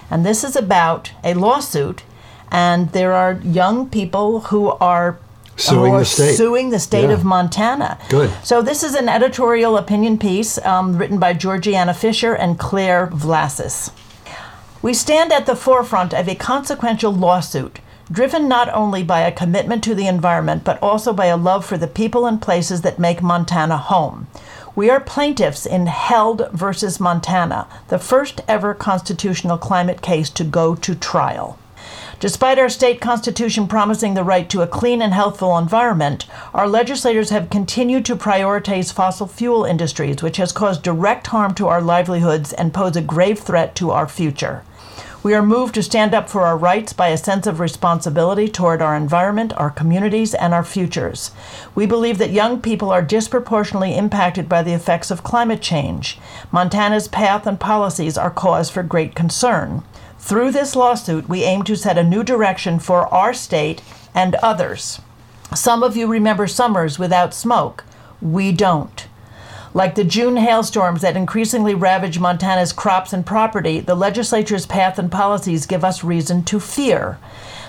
And 0.09 0.25
this 0.25 0.45
is 0.45 0.55
about 0.55 1.11
a 1.25 1.35
lawsuit, 1.35 2.05
and 2.51 2.93
there 2.93 3.13
are 3.13 3.41
young 3.43 3.89
people 3.91 4.41
who 4.41 4.69
are 4.81 5.19
Suing 5.57 5.97
the 5.99 6.05
state. 6.05 6.37
suing 6.37 6.71
the 6.71 6.79
state 6.79 7.09
Yeah. 7.09 7.15
of 7.15 7.25
Montana. 7.25 7.99
Good. 8.09 8.31
So 8.45 8.63
this 8.63 8.85
is 8.85 8.95
an 8.95 9.09
editorial 9.09 9.77
opinion 9.77 10.17
piece 10.17 10.65
um, 10.65 10.97
written 10.97 11.19
by 11.19 11.33
Georgianna 11.35 11.93
Fischer 11.93 12.35
and 12.37 12.57
Claire 12.57 13.09
Vlases. 13.09 13.91
We 14.81 14.95
stand 14.95 15.33
at 15.33 15.47
the 15.47 15.57
forefront 15.57 16.15
of 16.15 16.29
a 16.29 16.35
consequential 16.37 17.13
lawsuit, 17.13 17.81
driven 18.11 18.49
not 18.49 18.69
only 18.75 19.03
by 19.03 19.21
a 19.21 19.33
commitment 19.33 19.85
to 19.85 19.95
the 19.95 20.07
environment, 20.07 20.65
but 20.65 20.83
also 20.83 21.13
by 21.13 21.27
a 21.27 21.37
love 21.37 21.65
for 21.65 21.79
the 21.79 21.87
people 21.87 22.27
and 22.27 22.43
places 22.43 22.83
that 22.83 22.99
make 22.99 23.23
Montana 23.23 23.77
home. 23.77 24.27
We 24.75 24.91
are 24.91 25.01
plaintiffs 25.01 25.67
in 25.67 25.87
Held 25.87 26.49
versus 26.53 26.99
Montana, 27.01 27.67
the 27.89 27.99
first 27.99 28.41
ever 28.49 28.75
constitutional 28.75 29.59
climate 29.59 30.03
case 30.03 30.31
to 30.31 30.45
go 30.45 30.75
to 30.77 30.95
trial. 30.95 31.59
Despite 32.21 32.59
our 32.59 32.69
state 32.69 33.01
constitution 33.01 33.67
promising 33.67 34.15
the 34.15 34.25
right 34.25 34.49
to 34.51 34.61
a 34.61 34.67
clean 34.67 35.01
and 35.01 35.15
healthful 35.15 35.57
environment, 35.57 36.27
our 36.53 36.69
legislators 36.69 37.31
have 37.31 37.49
continued 37.49 38.05
to 38.05 38.17
prioritize 38.17 38.93
fossil 38.93 39.27
fuel 39.27 39.65
industries, 39.65 40.23
which 40.23 40.37
has 40.37 40.53
caused 40.53 40.83
direct 40.83 41.29
harm 41.29 41.55
to 41.55 41.67
our 41.69 41.81
livelihoods 41.81 42.53
and 42.53 42.75
pose 42.75 42.97
a 42.97 43.01
grave 43.01 43.39
threat 43.39 43.75
to 43.77 43.91
our 43.91 44.07
future. 44.07 44.63
We 45.23 45.35
are 45.35 45.43
moved 45.43 45.75
to 45.75 45.83
stand 45.83 46.15
up 46.15 46.31
for 46.31 46.47
our 46.47 46.57
rights 46.57 46.95
by 46.95 47.09
a 47.09 47.17
sense 47.19 47.47
of 47.47 47.61
responsibility 47.61 48.49
toward 48.49 48.81
our 48.81 48.97
environment, 48.97 49.53
our 49.59 49.69
communities, 49.69 50.33
and 50.33 50.55
our 50.55 50.65
futures. 50.65 51.31
We 51.75 51.85
believe 51.85 52.17
that 52.17 52.31
young 52.31 52.63
people 52.63 52.91
are 52.91 53.03
disproportionately 53.03 53.95
impacted 53.95 54.49
by 54.49 54.63
the 54.63 54.73
effects 54.73 55.11
of 55.11 55.23
climate 55.23 55.61
change. 55.61 56.19
Montana's 56.51 57.07
path 57.07 57.47
and 57.47 57.61
policies 57.61 58.17
are 58.17 58.31
cause 58.31 58.71
for 58.71 58.83
great 58.83 59.15
concern. 59.15 59.83
Through 60.19 60.53
this 60.53 60.75
lawsuit, 60.75 61.29
we 61.29 61.45
aim 61.45 61.65
to 61.65 61.77
set 61.77 61.99
a 61.99 62.03
new 62.03 62.25
direction 62.25 62.79
for 62.79 63.07
our 63.13 63.35
state 63.35 63.83
and 64.15 64.37
others. 64.37 65.03
Some 65.55 65.83
of 65.83 65.99
you 65.99 66.07
remember 66.07 66.47
summers 66.47 66.99
without 66.99 67.35
smoke. 67.35 67.85
We 68.23 68.53
don't. 68.53 69.07
Like 69.73 69.95
the 69.95 70.03
June 70.03 70.37
hailstorms 70.37 71.01
that 71.03 71.17
increasingly 71.17 71.77
ravage 71.77 72.19
Montana's 72.19 72.73
crops 72.73 73.13
and 73.13 73.25
property, 73.25 73.79
the 73.79 73.95
legislature's 73.95 74.67
path 74.67 74.99
and 74.99 75.13
policies 75.13 75.65
give 75.65 75.85
us 75.85 76.03
reason 76.03 76.43
to 76.45 76.59
fear. 76.59 77.19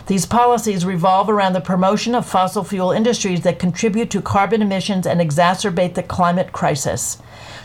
These 0.07 0.25
policies 0.25 0.83
revolve 0.83 1.29
around 1.29 1.53
the 1.53 1.61
promotion 1.61 2.15
of 2.15 2.25
fossil 2.25 2.63
fuel 2.63 2.91
industries 2.91 3.41
that 3.41 3.59
contribute 3.59 4.09
to 4.11 4.21
carbon 4.21 4.63
emissions 4.63 5.05
and 5.05 5.21
exacerbate 5.21 5.93
the 5.93 6.01
climate 6.01 6.51
crisis. 6.51 7.21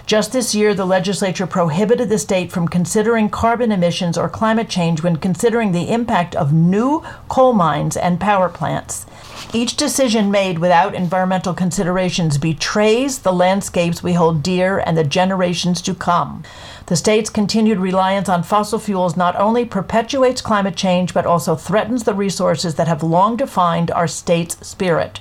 Just 0.06 0.32
this 0.32 0.54
year, 0.54 0.72
the 0.72 0.84
legislature 0.84 1.48
prohibited 1.48 2.08
the 2.10 2.18
state 2.20 2.52
from 2.52 2.68
considering 2.68 3.28
carbon 3.28 3.72
emissions 3.72 4.16
or 4.16 4.28
climate 4.28 4.68
change 4.68 5.02
when 5.02 5.16
considering 5.16 5.72
the 5.72 5.92
impact 5.92 6.36
of 6.36 6.52
new 6.52 7.02
coal 7.28 7.52
mines 7.52 7.96
and 7.96 8.20
power 8.20 8.48
plants. 8.48 9.04
Each 9.52 9.76
decision 9.76 10.30
made 10.30 10.60
without 10.60 10.94
environmental 10.94 11.54
considerations 11.54 12.38
betrays 12.38 13.18
the 13.18 13.32
landscapes 13.32 14.00
we 14.00 14.12
hold 14.12 14.44
dear 14.44 14.78
and 14.78 14.96
the 14.96 15.02
generations 15.02 15.82
to 15.82 15.92
come. 15.92 16.44
The 16.86 16.94
state's 16.94 17.28
continued 17.28 17.78
reliance 17.78 18.28
on 18.28 18.44
fossil 18.44 18.78
fuels 18.78 19.16
not 19.16 19.34
only 19.34 19.64
perpetuates 19.64 20.40
climate 20.40 20.76
change, 20.76 21.14
but 21.14 21.26
also 21.26 21.56
threatens 21.56 22.04
the 22.04 22.14
resources 22.14 22.76
that 22.76 22.86
have 22.86 23.02
long 23.02 23.36
defined 23.36 23.90
our 23.90 24.06
state's 24.06 24.56
spirit. 24.64 25.18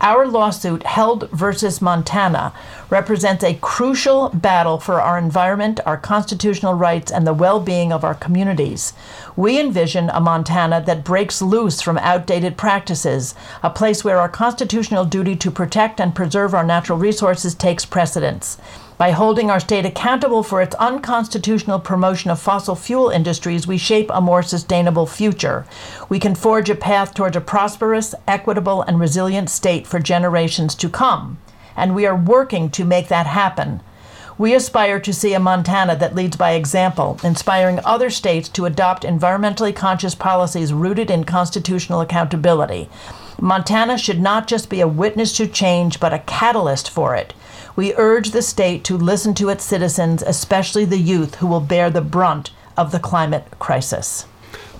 Our 0.00 0.28
lawsuit, 0.28 0.84
Held 0.84 1.28
versus 1.30 1.82
Montana, 1.82 2.52
represents 2.88 3.42
a 3.42 3.54
crucial 3.54 4.28
battle 4.28 4.78
for 4.78 5.00
our 5.00 5.18
environment, 5.18 5.80
our 5.84 5.96
constitutional 5.96 6.74
rights, 6.74 7.10
and 7.10 7.26
the 7.26 7.32
well 7.32 7.58
being 7.58 7.92
of 7.92 8.04
our 8.04 8.14
communities. 8.14 8.92
We 9.34 9.58
envision 9.58 10.08
a 10.10 10.20
Montana 10.20 10.82
that 10.86 11.04
breaks 11.04 11.42
loose 11.42 11.80
from 11.80 11.98
outdated 11.98 12.56
practices, 12.56 13.34
a 13.62 13.70
place 13.70 14.04
where 14.04 14.18
our 14.18 14.28
constitutional 14.28 15.04
duty 15.04 15.34
to 15.36 15.50
protect 15.50 16.00
and 16.00 16.14
preserve 16.14 16.54
our 16.54 16.64
natural 16.64 16.98
resources 16.98 17.54
takes 17.54 17.84
precedence. 17.84 18.56
By 18.98 19.12
holding 19.12 19.48
our 19.48 19.60
state 19.60 19.86
accountable 19.86 20.42
for 20.42 20.60
its 20.60 20.74
unconstitutional 20.74 21.78
promotion 21.78 22.32
of 22.32 22.40
fossil 22.40 22.74
fuel 22.74 23.10
industries, 23.10 23.64
we 23.64 23.78
shape 23.78 24.10
a 24.12 24.20
more 24.20 24.42
sustainable 24.42 25.06
future. 25.06 25.64
We 26.08 26.18
can 26.18 26.34
forge 26.34 26.68
a 26.68 26.74
path 26.74 27.14
towards 27.14 27.36
a 27.36 27.40
prosperous, 27.40 28.12
equitable, 28.26 28.82
and 28.82 28.98
resilient 28.98 29.50
state 29.50 29.86
for 29.86 30.00
generations 30.00 30.74
to 30.74 30.88
come. 30.88 31.38
And 31.76 31.94
we 31.94 32.06
are 32.06 32.16
working 32.16 32.70
to 32.70 32.84
make 32.84 33.06
that 33.06 33.26
happen. 33.26 33.82
We 34.36 34.52
aspire 34.52 34.98
to 34.98 35.12
see 35.12 35.32
a 35.32 35.38
Montana 35.38 35.94
that 35.94 36.16
leads 36.16 36.36
by 36.36 36.52
example, 36.52 37.20
inspiring 37.22 37.78
other 37.84 38.10
states 38.10 38.48
to 38.50 38.66
adopt 38.66 39.04
environmentally 39.04 39.74
conscious 39.74 40.16
policies 40.16 40.72
rooted 40.72 41.08
in 41.08 41.22
constitutional 41.22 42.00
accountability. 42.00 42.88
Montana 43.40 43.96
should 43.96 44.20
not 44.20 44.48
just 44.48 44.68
be 44.68 44.80
a 44.80 44.88
witness 44.88 45.36
to 45.36 45.46
change, 45.46 46.00
but 46.00 46.12
a 46.12 46.18
catalyst 46.20 46.90
for 46.90 47.14
it. 47.14 47.32
We 47.78 47.94
urge 47.94 48.32
the 48.32 48.42
state 48.42 48.82
to 48.86 48.98
listen 48.98 49.34
to 49.34 49.50
its 49.50 49.62
citizens, 49.62 50.24
especially 50.26 50.84
the 50.84 50.98
youth 50.98 51.36
who 51.36 51.46
will 51.46 51.60
bear 51.60 51.90
the 51.90 52.00
brunt 52.00 52.50
of 52.76 52.90
the 52.90 52.98
climate 52.98 53.46
crisis. 53.60 54.26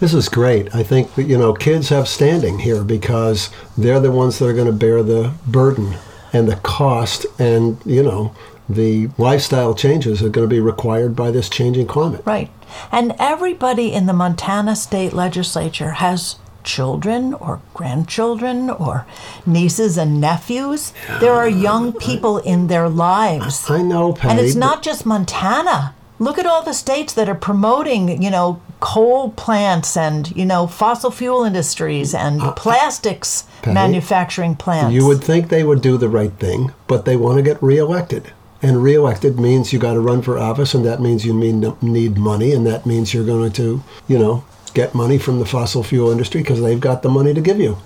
This 0.00 0.12
is 0.12 0.28
great. 0.28 0.74
I 0.74 0.82
think 0.82 1.14
that, 1.14 1.22
you 1.22 1.38
know, 1.38 1.52
kids 1.52 1.90
have 1.90 2.08
standing 2.08 2.58
here 2.58 2.82
because 2.82 3.50
they're 3.76 4.00
the 4.00 4.10
ones 4.10 4.40
that 4.40 4.48
are 4.48 4.52
going 4.52 4.66
to 4.66 4.72
bear 4.72 5.04
the 5.04 5.32
burden 5.46 5.94
and 6.32 6.48
the 6.48 6.56
cost 6.56 7.24
and, 7.38 7.80
you 7.86 8.02
know, 8.02 8.34
the 8.68 9.10
lifestyle 9.16 9.76
changes 9.76 10.20
are 10.20 10.28
going 10.28 10.48
to 10.48 10.52
be 10.52 10.58
required 10.58 11.14
by 11.14 11.30
this 11.30 11.48
changing 11.48 11.86
climate. 11.86 12.22
Right. 12.24 12.50
And 12.90 13.14
everybody 13.20 13.92
in 13.92 14.06
the 14.06 14.12
Montana 14.12 14.74
state 14.74 15.12
legislature 15.12 15.92
has 15.92 16.34
children 16.68 17.32
or 17.34 17.60
grandchildren 17.72 18.68
or 18.68 19.06
nieces 19.46 19.96
and 19.96 20.20
nephews. 20.20 20.92
There 21.20 21.32
are 21.32 21.48
young 21.48 21.92
people 21.94 22.38
in 22.38 22.66
their 22.68 22.88
lives. 22.88 23.70
I 23.70 23.82
know, 23.82 24.12
Patti. 24.12 24.28
And 24.28 24.38
it's 24.40 24.54
not 24.54 24.82
just 24.82 25.06
Montana. 25.06 25.94
Look 26.20 26.38
at 26.38 26.46
all 26.46 26.62
the 26.62 26.74
states 26.74 27.14
that 27.14 27.28
are 27.28 27.34
promoting, 27.48 28.20
you 28.22 28.30
know, 28.30 28.60
coal 28.80 29.30
plants 29.30 29.96
and, 29.96 30.30
you 30.36 30.44
know, 30.44 30.66
fossil 30.66 31.10
fuel 31.10 31.44
industries 31.44 32.14
and 32.14 32.42
uh, 32.42 32.52
plastics 32.52 33.44
Patti, 33.62 33.74
manufacturing 33.74 34.54
plants. 34.56 34.94
You 34.94 35.06
would 35.06 35.24
think 35.24 35.48
they 35.48 35.64
would 35.64 35.80
do 35.80 35.96
the 35.96 36.08
right 36.08 36.32
thing, 36.32 36.72
but 36.86 37.04
they 37.04 37.16
want 37.16 37.38
to 37.38 37.42
get 37.42 37.62
reelected. 37.62 38.32
And 38.60 38.82
reelected 38.82 39.38
means 39.38 39.72
you 39.72 39.78
got 39.78 39.94
to 39.94 40.00
run 40.00 40.20
for 40.20 40.36
office, 40.36 40.74
and 40.74 40.84
that 40.84 41.00
means 41.00 41.24
you 41.24 41.32
need 41.80 42.18
money, 42.18 42.52
and 42.52 42.66
that 42.66 42.84
means 42.84 43.14
you're 43.14 43.24
going 43.24 43.52
to, 43.52 43.84
you 44.08 44.18
know, 44.18 44.44
get 44.74 44.94
money 44.94 45.18
from 45.18 45.38
the 45.38 45.46
fossil 45.46 45.82
fuel 45.82 46.10
industry 46.10 46.42
because 46.42 46.60
they've 46.60 46.80
got 46.80 47.02
the 47.02 47.08
money 47.08 47.34
to 47.34 47.40
give 47.40 47.58
you. 47.58 47.78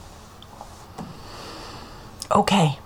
Okay, 2.30 2.78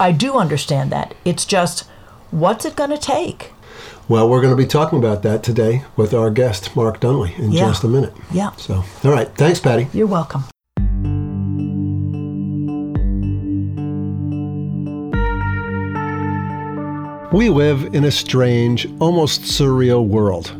I 0.00 0.12
do 0.12 0.34
understand 0.34 0.90
that. 0.92 1.14
It's 1.24 1.44
just, 1.44 1.88
what's 2.30 2.64
it 2.64 2.76
going 2.76 2.90
to 2.90 2.98
take? 2.98 3.52
Well, 4.08 4.28
we're 4.28 4.40
going 4.40 4.56
to 4.56 4.62
be 4.62 4.68
talking 4.68 4.98
about 4.98 5.22
that 5.24 5.42
today 5.42 5.84
with 5.96 6.14
our 6.14 6.30
guest, 6.30 6.76
Mark 6.76 7.00
Dunlea, 7.00 7.38
in 7.38 7.52
yeah. 7.52 7.66
just 7.66 7.84
a 7.84 7.88
minute. 7.88 8.14
Yeah. 8.30 8.52
So, 8.52 8.84
all 9.04 9.10
right. 9.10 9.28
Thanks, 9.34 9.60
Patti. 9.60 9.88
You're 9.92 10.06
welcome. 10.06 10.44
We 17.32 17.50
live 17.50 17.94
in 17.94 18.04
a 18.04 18.10
strange, 18.10 18.88
almost 18.98 19.42
surreal 19.42 20.06
world. 20.06 20.56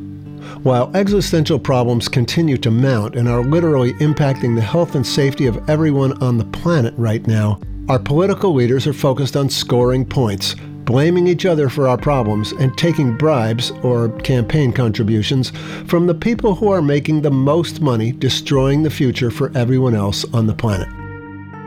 While 0.66 0.90
existential 0.96 1.60
problems 1.60 2.08
continue 2.08 2.56
to 2.56 2.72
mount 2.72 3.14
and 3.14 3.28
are 3.28 3.44
literally 3.44 3.92
impacting 4.00 4.56
the 4.56 4.60
health 4.60 4.96
and 4.96 5.06
safety 5.06 5.46
of 5.46 5.70
everyone 5.70 6.20
on 6.20 6.38
the 6.38 6.44
planet 6.44 6.92
right 6.96 7.24
now, 7.24 7.60
our 7.88 8.00
political 8.00 8.52
leaders 8.52 8.84
are 8.88 8.92
focused 8.92 9.36
on 9.36 9.48
scoring 9.48 10.04
points, 10.04 10.56
blaming 10.84 11.28
each 11.28 11.46
other 11.46 11.68
for 11.68 11.86
our 11.86 11.96
problems, 11.96 12.50
and 12.50 12.76
taking 12.76 13.16
bribes 13.16 13.70
or 13.84 14.08
campaign 14.22 14.72
contributions 14.72 15.50
from 15.86 16.08
the 16.08 16.14
people 16.14 16.56
who 16.56 16.68
are 16.68 16.82
making 16.82 17.22
the 17.22 17.30
most 17.30 17.80
money 17.80 18.10
destroying 18.10 18.82
the 18.82 18.90
future 18.90 19.30
for 19.30 19.56
everyone 19.56 19.94
else 19.94 20.24
on 20.34 20.48
the 20.48 20.54
planet. 20.54 20.88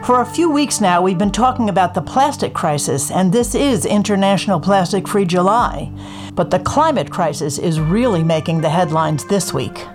For 0.05 0.21
a 0.21 0.25
few 0.25 0.49
weeks 0.49 0.81
now, 0.81 1.01
we've 1.01 1.17
been 1.17 1.31
talking 1.31 1.69
about 1.69 1.93
the 1.93 2.01
plastic 2.01 2.53
crisis, 2.53 3.11
and 3.11 3.31
this 3.31 3.53
is 3.53 3.85
International 3.85 4.59
Plastic 4.59 5.07
Free 5.07 5.25
July. 5.25 5.91
But 6.33 6.49
the 6.49 6.59
climate 6.59 7.11
crisis 7.11 7.59
is 7.59 7.79
really 7.79 8.23
making 8.23 8.61
the 8.61 8.69
headlines 8.69 9.25
this 9.25 9.53
week. 9.53 9.85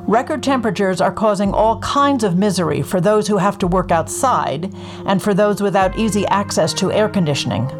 Record 0.00 0.42
temperatures 0.42 1.00
are 1.00 1.12
causing 1.12 1.54
all 1.54 1.78
kinds 1.78 2.24
of 2.24 2.36
misery 2.36 2.82
for 2.82 3.00
those 3.00 3.28
who 3.28 3.38
have 3.38 3.56
to 3.58 3.66
work 3.66 3.92
outside 3.92 4.74
and 5.06 5.22
for 5.22 5.32
those 5.32 5.62
without 5.62 5.98
easy 5.98 6.26
access 6.26 6.74
to 6.74 6.90
air 6.90 7.08
conditioning. 7.08 7.70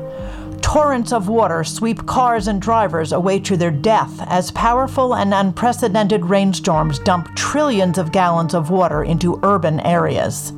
Torrents 0.73 1.13
of 1.13 1.29
water 1.29 1.65
sweep 1.65 2.07
cars 2.07 2.47
and 2.47 2.63
drivers 2.63 3.11
away 3.11 3.41
to 3.41 3.57
their 3.57 3.73
death 3.73 4.23
as 4.29 4.53
powerful 4.53 5.17
and 5.17 5.35
unprecedented 5.35 6.25
rainstorms 6.27 7.01
dump 7.01 7.35
trillions 7.35 7.99
of 7.99 8.13
gallons 8.13 8.55
of 8.55 8.71
water 8.71 9.03
into 9.03 9.41
urban 9.43 9.81
areas. 9.81 10.53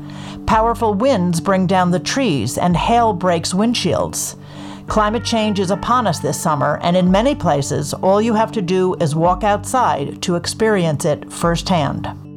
Powerful 0.46 0.92
winds 0.92 1.40
bring 1.40 1.66
down 1.66 1.92
the 1.92 1.98
trees, 1.98 2.58
and 2.58 2.76
hail 2.76 3.14
breaks 3.14 3.54
windshields. 3.54 4.36
Climate 4.86 5.24
change 5.24 5.58
is 5.58 5.70
upon 5.70 6.06
us 6.06 6.18
this 6.18 6.38
summer, 6.38 6.78
and 6.82 6.94
in 6.94 7.10
many 7.10 7.34
places, 7.34 7.94
all 7.94 8.20
you 8.20 8.34
have 8.34 8.52
to 8.52 8.60
do 8.60 8.94
is 9.00 9.14
walk 9.14 9.42
outside 9.42 10.20
to 10.20 10.36
experience 10.36 11.06
it 11.06 11.32
firsthand. 11.32 12.31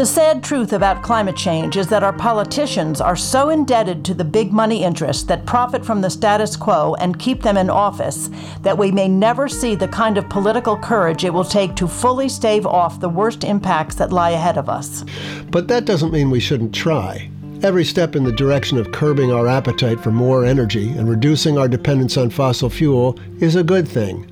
The 0.00 0.06
sad 0.06 0.42
truth 0.42 0.72
about 0.72 1.02
climate 1.02 1.36
change 1.36 1.76
is 1.76 1.88
that 1.88 2.02
our 2.02 2.14
politicians 2.14 3.02
are 3.02 3.14
so 3.14 3.50
indebted 3.50 4.02
to 4.06 4.14
the 4.14 4.24
big 4.24 4.50
money 4.50 4.82
interests 4.82 5.24
that 5.24 5.44
profit 5.44 5.84
from 5.84 6.00
the 6.00 6.08
status 6.08 6.56
quo 6.56 6.94
and 6.94 7.18
keep 7.18 7.42
them 7.42 7.58
in 7.58 7.68
office 7.68 8.30
that 8.62 8.78
we 8.78 8.90
may 8.90 9.08
never 9.08 9.46
see 9.46 9.74
the 9.74 9.88
kind 9.88 10.16
of 10.16 10.26
political 10.30 10.74
courage 10.78 11.22
it 11.22 11.34
will 11.34 11.44
take 11.44 11.76
to 11.76 11.86
fully 11.86 12.30
stave 12.30 12.64
off 12.64 12.98
the 12.98 13.10
worst 13.10 13.44
impacts 13.44 13.94
that 13.96 14.10
lie 14.10 14.30
ahead 14.30 14.56
of 14.56 14.70
us. 14.70 15.04
But 15.50 15.68
that 15.68 15.84
doesn't 15.84 16.14
mean 16.14 16.30
we 16.30 16.40
shouldn't 16.40 16.74
try. 16.74 17.30
Every 17.62 17.84
step 17.84 18.16
in 18.16 18.24
the 18.24 18.32
direction 18.32 18.78
of 18.78 18.92
curbing 18.92 19.30
our 19.30 19.46
appetite 19.46 20.00
for 20.00 20.10
more 20.10 20.46
energy 20.46 20.88
and 20.92 21.10
reducing 21.10 21.58
our 21.58 21.68
dependence 21.68 22.16
on 22.16 22.30
fossil 22.30 22.70
fuel 22.70 23.18
is 23.40 23.54
a 23.54 23.62
good 23.62 23.86
thing. 23.86 24.26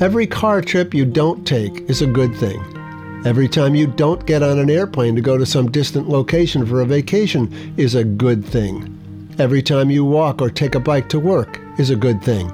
Every 0.00 0.26
car 0.26 0.62
trip 0.62 0.94
you 0.94 1.04
don't 1.04 1.46
take 1.46 1.82
is 1.90 2.00
a 2.00 2.06
good 2.06 2.34
thing. 2.36 2.75
Every 3.26 3.48
time 3.48 3.74
you 3.74 3.88
don't 3.88 4.24
get 4.24 4.44
on 4.44 4.60
an 4.60 4.70
airplane 4.70 5.16
to 5.16 5.20
go 5.20 5.36
to 5.36 5.44
some 5.44 5.68
distant 5.72 6.08
location 6.08 6.64
for 6.64 6.80
a 6.80 6.86
vacation 6.86 7.74
is 7.76 7.96
a 7.96 8.04
good 8.04 8.44
thing. 8.44 9.34
Every 9.36 9.62
time 9.62 9.90
you 9.90 10.04
walk 10.04 10.40
or 10.40 10.48
take 10.48 10.76
a 10.76 10.80
bike 10.80 11.08
to 11.08 11.18
work 11.18 11.60
is 11.76 11.90
a 11.90 11.96
good 11.96 12.22
thing. 12.22 12.52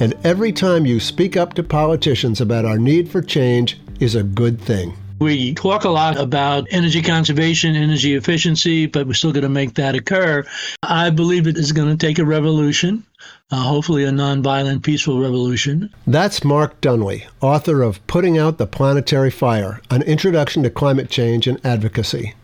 And 0.00 0.14
every 0.24 0.50
time 0.50 0.86
you 0.86 0.98
speak 0.98 1.36
up 1.36 1.54
to 1.54 1.62
politicians 1.62 2.40
about 2.40 2.64
our 2.64 2.78
need 2.78 3.12
for 3.12 3.22
change 3.22 3.78
is 4.00 4.16
a 4.16 4.24
good 4.24 4.60
thing. 4.60 4.96
We 5.22 5.54
talk 5.54 5.84
a 5.84 5.88
lot 5.88 6.18
about 6.18 6.66
energy 6.72 7.00
conservation, 7.00 7.76
energy 7.76 8.16
efficiency, 8.16 8.86
but 8.86 9.06
we're 9.06 9.12
still 9.12 9.30
going 9.30 9.44
to 9.44 9.48
make 9.48 9.74
that 9.74 9.94
occur. 9.94 10.44
I 10.82 11.10
believe 11.10 11.46
it 11.46 11.56
is 11.56 11.70
going 11.70 11.96
to 11.96 12.06
take 12.06 12.18
a 12.18 12.24
revolution. 12.24 13.06
Uh, 13.52 13.62
hopefully, 13.62 14.02
a 14.02 14.10
nonviolent, 14.10 14.82
peaceful 14.82 15.20
revolution. 15.20 15.94
That's 16.08 16.42
Mark 16.42 16.80
Dunlea, 16.80 17.28
author 17.40 17.82
of 17.82 18.04
Putting 18.08 18.36
Out 18.36 18.58
the 18.58 18.66
Planetary 18.66 19.30
Fire 19.30 19.80
An 19.92 20.02
Introduction 20.02 20.64
to 20.64 20.70
Climate 20.70 21.08
Change 21.08 21.46
and 21.46 21.64
Advocacy. 21.64 22.34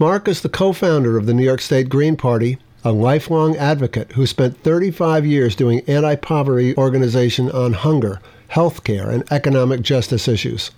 Mark 0.00 0.26
is 0.26 0.40
the 0.40 0.48
co 0.48 0.72
founder 0.72 1.16
of 1.16 1.26
the 1.26 1.34
New 1.34 1.44
York 1.44 1.60
State 1.60 1.88
Green 1.88 2.16
Party, 2.16 2.58
a 2.82 2.90
lifelong 2.90 3.56
advocate 3.56 4.10
who 4.12 4.26
spent 4.26 4.60
35 4.64 5.24
years 5.24 5.54
doing 5.54 5.82
anti 5.86 6.16
poverty 6.16 6.76
organization 6.76 7.52
on 7.52 7.74
hunger, 7.74 8.20
health 8.48 8.82
care, 8.82 9.10
and 9.10 9.22
economic 9.30 9.80
justice 9.82 10.26
issues. 10.26 10.72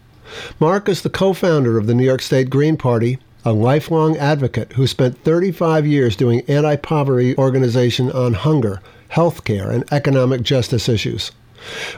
Mark 0.61 0.89
is 0.89 1.03
the 1.03 1.11
co 1.11 1.33
founder 1.33 1.79
of 1.79 1.87
the 1.87 1.95
New 1.95 2.05
York 2.05 2.23
State 2.23 2.51
Green 2.51 2.77
Party, 2.77 3.19
a 3.45 3.53
lifelong 3.53 4.17
advocate 4.17 4.73
who 4.75 4.87
spent 4.87 5.23
35 5.25 5.87
years 5.87 6.17
doing 6.17 6.43
anti 6.49 6.77
poverty 6.77 7.37
organization 7.37 8.11
on 8.13 8.35
hunger, 8.35 8.81
health 9.09 9.45
care, 9.45 9.71
and 9.71 9.85
economic 9.93 10.43
justice 10.43 10.89
issues. 10.89 11.33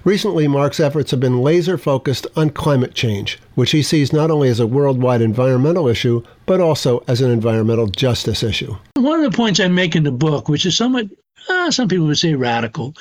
Recently, 0.04 0.48
Mark's 0.48 0.80
efforts 0.80 1.10
have 1.10 1.20
been 1.20 1.42
laser 1.42 1.76
focused 1.76 2.26
on 2.34 2.50
climate 2.50 2.94
change, 2.94 3.38
which 3.54 3.72
he 3.72 3.82
sees 3.82 4.12
not 4.12 4.30
only 4.30 4.48
as 4.48 4.60
a 4.60 4.66
worldwide 4.66 5.20
environmental 5.20 5.86
issue, 5.86 6.22
but 6.46 6.60
also 6.60 7.04
as 7.06 7.20
an 7.20 7.30
environmental 7.30 7.86
justice 7.86 8.42
issue. 8.42 8.76
one 8.96 9.22
of 9.22 9.30
the 9.30 9.36
points 9.36 9.60
I 9.60 9.68
make 9.68 9.94
in 9.94 10.04
the 10.04 10.12
book, 10.12 10.48
which 10.48 10.64
is 10.64 10.76
somewhat 10.76 11.06
uh, 11.48 11.70
some 11.70 11.88
people 11.88 12.06
would 12.06 12.18
say 12.18 12.34
radical, 12.34 12.94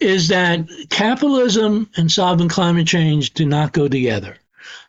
is 0.00 0.28
that 0.28 0.66
capitalism 0.90 1.88
and 1.96 2.10
solving 2.10 2.48
climate 2.48 2.86
change 2.86 3.32
do 3.34 3.46
not 3.46 3.72
go 3.72 3.88
together. 3.88 4.36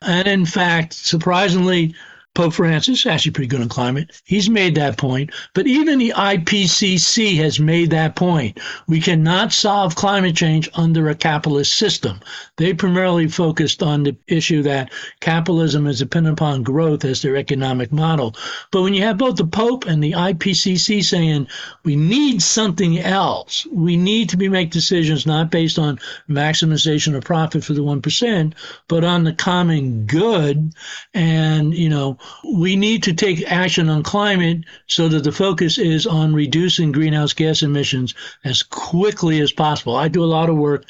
And 0.06 0.28
in 0.28 0.46
fact, 0.46 0.94
surprisingly, 0.94 1.96
Pope 2.36 2.54
Francis, 2.54 3.06
actually 3.06 3.32
pretty 3.32 3.48
good 3.48 3.62
on 3.62 3.70
climate, 3.70 4.22
he's 4.26 4.50
made 4.50 4.76
that 4.76 4.98
point. 4.98 5.32
But 5.54 5.68
even 5.68 5.98
the 5.98 6.14
IPCC 6.16 7.38
has 7.38 7.62
made 7.62 7.90
that 7.92 8.18
point. 8.18 8.60
We 8.88 9.00
cannot 9.00 9.54
solve 9.54 9.96
climate 9.96 10.36
change 10.36 10.70
under 10.74 11.08
a 11.08 11.16
capitalist 11.16 11.74
system. 11.74 12.20
They 12.58 12.74
primarily 12.74 13.30
focused 13.30 13.82
on 13.82 14.04
the 14.04 14.18
issue 14.28 14.62
that 14.64 14.92
capitalism 15.22 15.88
is 15.88 16.00
dependent 16.00 16.38
upon 16.38 16.64
growth 16.64 17.06
as 17.06 17.22
their 17.22 17.38
economic 17.38 17.94
model. 17.94 18.36
But 18.70 18.82
when 18.82 18.94
you 18.94 19.04
have 19.04 19.18
both 19.18 19.38
the 19.38 19.48
Pope 19.48 19.86
and 19.86 20.04
the 20.04 20.12
IPCC 20.12 21.04
saying 21.04 21.48
we 21.84 21.96
need 21.96 22.42
something 22.42 23.00
else, 23.00 23.66
we 23.72 23.96
need 23.96 24.28
to 24.30 24.38
be 24.38 24.50
make 24.50 24.72
decisions 24.72 25.26
not 25.26 25.52
based 25.52 25.80
on 25.80 26.00
maximization 26.30 27.16
of 27.16 27.24
profit 27.24 27.64
for 27.64 27.74
the 27.74 27.82
1%, 27.82 28.54
but 28.90 29.06
on 29.06 29.24
the 29.24 29.34
common 29.34 30.06
good 30.06 30.74
and, 31.14 31.74
you 31.74 31.88
know, 31.88 32.18
we 32.44 32.76
need 32.76 33.04
to 33.04 33.14
take 33.14 33.50
action 33.52 33.90
on 33.90 34.04
climate 34.04 34.64
so 34.88 35.08
that 35.10 35.24
the 35.24 35.32
focus 35.32 35.78
is 35.78 36.06
on 36.08 36.34
reducing 36.34 36.92
greenhouse 36.92 37.34
gas 37.34 37.62
emissions 37.62 38.14
as 38.44 38.64
quickly 38.64 39.42
as 39.42 39.52
possible. 39.52 39.96
I 39.96 40.08
do 40.08 40.24
a 40.24 40.26
lot 40.26 40.50
of 40.50 40.58
work 40.58 40.86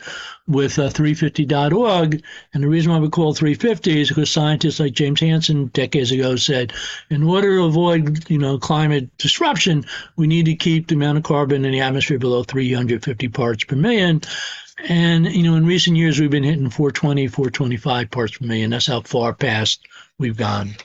with 0.48 0.77
uh, 0.77 0.89
350.org, 0.89 2.24
and 2.54 2.63
the 2.63 2.68
reason 2.68 2.92
why 2.92 3.00
we 3.00 3.10
call 3.10 3.34
350 3.34 4.01
is 4.01 4.10
because 4.10 4.30
scientists 4.30 4.80
like 4.80 4.94
James 4.94 5.20
Hansen 5.20 5.68
decades 5.68 6.12
ago 6.12 6.36
said, 6.36 6.72
in 7.10 7.24
order 7.24 7.58
to 7.58 7.63
avoid, 7.63 8.30
you 8.30 8.38
know, 8.38 8.60
climate 8.60 9.10
disruption, 9.18 9.86
we 10.18 10.27
need 10.27 10.46
to 10.46 10.56
keep 10.56 10.88
the 10.88 10.96
amount 10.96 11.18
of 11.18 11.24
carbon 11.24 11.65
in 11.65 11.72
the 11.72 11.80
atmosphere 11.80 12.20
below 12.20 12.44
350 12.44 13.27
parts 13.30 13.63
per 13.63 13.75
million. 13.75 14.22
And, 14.88 15.25
you 15.25 15.44
know, 15.44 15.56
in 15.56 15.65
recent 15.65 15.98
years, 15.98 16.20
we've 16.20 16.30
been 16.30 16.44
hitting 16.44 16.70
420, 16.70 17.27
425 17.27 18.12
parts 18.12 18.38
per 18.38 18.46
million. 18.46 18.70
That's 18.70 18.88
how 18.88 19.01
far 19.01 19.34
past 19.34 19.82
we've 20.20 20.38
gone. 20.38 20.75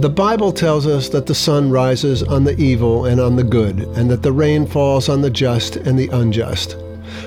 The 0.00 0.08
Bible 0.08 0.50
tells 0.50 0.86
us 0.86 1.10
that 1.10 1.26
the 1.26 1.34
sun 1.34 1.70
rises 1.70 2.22
on 2.22 2.44
the 2.44 2.58
evil 2.58 3.04
and 3.04 3.20
on 3.20 3.36
the 3.36 3.44
good, 3.44 3.80
and 3.80 4.10
that 4.10 4.22
the 4.22 4.32
rain 4.32 4.66
falls 4.66 5.10
on 5.10 5.20
the 5.20 5.28
just 5.28 5.76
and 5.76 5.98
the 5.98 6.08
unjust. 6.08 6.76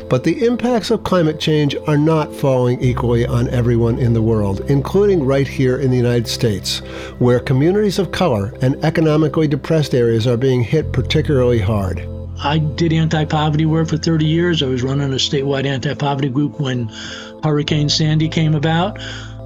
But 0.10 0.24
the 0.24 0.44
impacts 0.44 0.90
of 0.90 1.04
climate 1.04 1.40
change 1.40 1.76
are 1.86 2.00
not 2.00 2.34
falling 2.34 2.82
equally 2.82 3.28
on 3.28 3.48
everyone 3.50 4.00
in 4.00 4.14
the 4.14 4.24
world, 4.24 4.62
including 4.62 5.24
right 5.24 5.48
here 5.48 5.78
in 5.78 5.92
the 5.92 5.98
United 5.98 6.28
States, 6.28 6.80
where 7.20 7.40
communities 7.40 8.00
of 8.00 8.12
color 8.12 8.56
and 8.64 8.84
economically 8.84 9.48
depressed 9.48 9.94
areas 9.94 10.26
are 10.26 10.38
being 10.38 10.64
hit 10.64 10.92
particularly 10.92 11.60
hard. 11.60 12.08
I 12.40 12.58
did 12.58 12.92
anti 12.92 13.26
poverty 13.26 13.66
work 13.66 13.88
for 13.88 13.98
30 13.98 14.26
years. 14.26 14.64
I 14.64 14.66
was 14.66 14.82
running 14.82 15.14
a 15.14 15.18
statewide 15.18 15.66
anti 15.66 15.94
poverty 15.94 16.30
group 16.30 16.60
when 16.60 16.92
Hurricane 17.44 17.90
Sandy 17.90 18.30
came 18.30 18.56
about, 18.56 19.00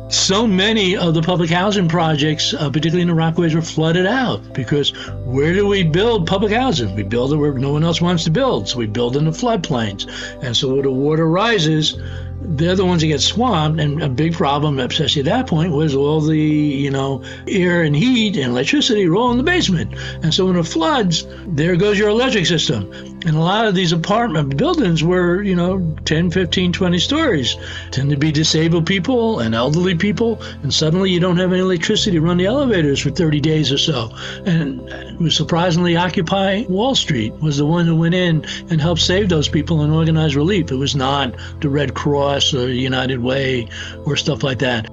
so 0.10 0.48
many 0.48 0.96
of 0.96 1.14
the 1.14 1.22
public 1.22 1.50
housing 1.50 1.90
projects, 1.90 2.54
uh, 2.54 2.70
particularly 2.70 3.02
in 3.02 3.10
the 3.10 3.14
Rockaways, 3.14 3.54
were 3.54 3.62
flooded 3.62 4.06
out 4.06 4.54
because 4.54 4.92
where 5.26 5.54
do 5.54 5.68
we 5.68 5.84
build 5.84 6.28
public 6.28 6.54
housing? 6.54 6.96
We 6.96 7.04
build 7.04 7.34
it 7.34 7.38
where 7.38 7.54
no 7.54 7.74
one 7.74 7.84
else 7.84 8.00
wants 8.00 8.24
to 8.24 8.32
build. 8.32 8.70
So 8.70 8.78
we 8.78 8.88
build 8.88 9.18
in 9.18 9.26
the 9.26 9.32
floodplains. 9.32 10.08
And 10.42 10.56
so 10.56 10.74
when 10.74 10.84
the 10.84 10.92
water 10.92 11.28
rises, 11.28 12.00
they're 12.42 12.76
the 12.76 12.86
ones 12.86 13.02
that 13.02 13.08
get 13.08 13.22
swamped. 13.22 13.80
And 13.80 14.02
a 14.02 14.10
big 14.10 14.34
problem, 14.34 14.80
especially 14.80 15.22
at 15.22 15.26
that 15.26 15.48
point, 15.48 15.72
was 15.72 15.96
all 15.96 16.22
the, 16.22 16.38
you 16.38 16.92
know, 16.92 17.24
air 17.48 17.84
and 17.84 17.96
heat 17.96 18.38
and 18.38 18.52
electricity 18.52 19.08
roll 19.08 19.32
in 19.32 19.38
the 19.38 19.44
basement. 19.44 19.94
And 20.24 20.34
so 20.34 20.46
when 20.46 20.56
it 20.56 20.64
floods, 20.64 21.28
there 21.48 21.76
goes 21.76 21.98
your 21.98 22.10
electric 22.10 22.46
system. 22.46 22.92
And 23.26 23.36
a 23.36 23.40
lot 23.40 23.66
of 23.66 23.76
these 23.76 23.92
apartment 23.92 24.56
buildings 24.56 25.04
were, 25.04 25.42
you 25.42 25.56
know, 25.56 25.96
10, 26.06 26.32
15, 26.32 26.72
20 26.74 27.00
stories, 27.00 27.58
tend 27.92 28.10
to 28.12 28.18
be 28.18 28.32
disabled 28.32 28.86
people 28.86 29.40
and 29.40 29.56
elderly 29.56 29.96
people. 29.96 30.42
And 30.62 30.74
suddenly 30.74 31.12
you 31.12 31.20
don't 31.20 31.38
have 31.38 31.52
any 31.52 31.62
electricity 31.62 32.18
to 32.18 32.22
run 32.22 32.38
the 32.38 32.46
elevators 32.46 33.00
for 33.00 33.10
30 33.10 33.42
days 33.42 33.72
or 33.72 33.78
so. 33.78 34.12
And 34.46 34.88
it 34.90 35.20
was 35.20 35.36
surprisingly 35.36 35.98
Occupy 35.98 36.66
Wall 36.70 36.96
Street 36.96 37.34
was 37.42 37.58
the 37.58 37.66
one 37.66 37.86
who 37.86 37.96
went 37.96 38.16
in 38.16 38.46
and 38.70 38.80
helped 38.80 39.02
save 39.02 39.30
those 39.30 39.50
people 39.50 39.82
and 39.82 39.92
organize 39.92 40.36
relief. 40.36 40.72
It 40.72 40.76
was 40.76 40.96
not 40.96 41.36
the 41.60 41.70
Red 41.70 41.96
Cross 41.96 42.27
or 42.54 42.70
United 42.70 43.20
Way 43.20 43.68
or 44.06 44.16
stuff 44.16 44.44
like 44.44 44.60
that. 44.60 44.88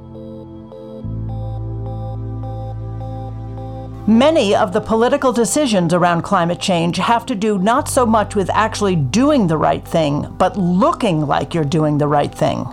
Many 4.07 4.55
of 4.55 4.75
the 4.75 4.83
political 4.83 5.33
decisions 5.33 5.95
around 5.95 6.23
climate 6.23 6.61
change 6.61 6.99
have 6.99 7.25
to 7.25 7.35
do 7.35 7.57
not 7.57 7.89
so 7.89 8.05
much 8.05 8.37
with 8.37 8.51
actually 8.51 8.97
doing 8.97 9.47
the 9.47 9.57
right 9.57 9.83
thing, 9.83 10.27
but 10.37 10.59
looking 10.59 11.27
like 11.27 11.55
you're 11.55 11.65
doing 11.65 11.97
the 11.97 12.07
right 12.07 12.35
thing. 12.35 12.67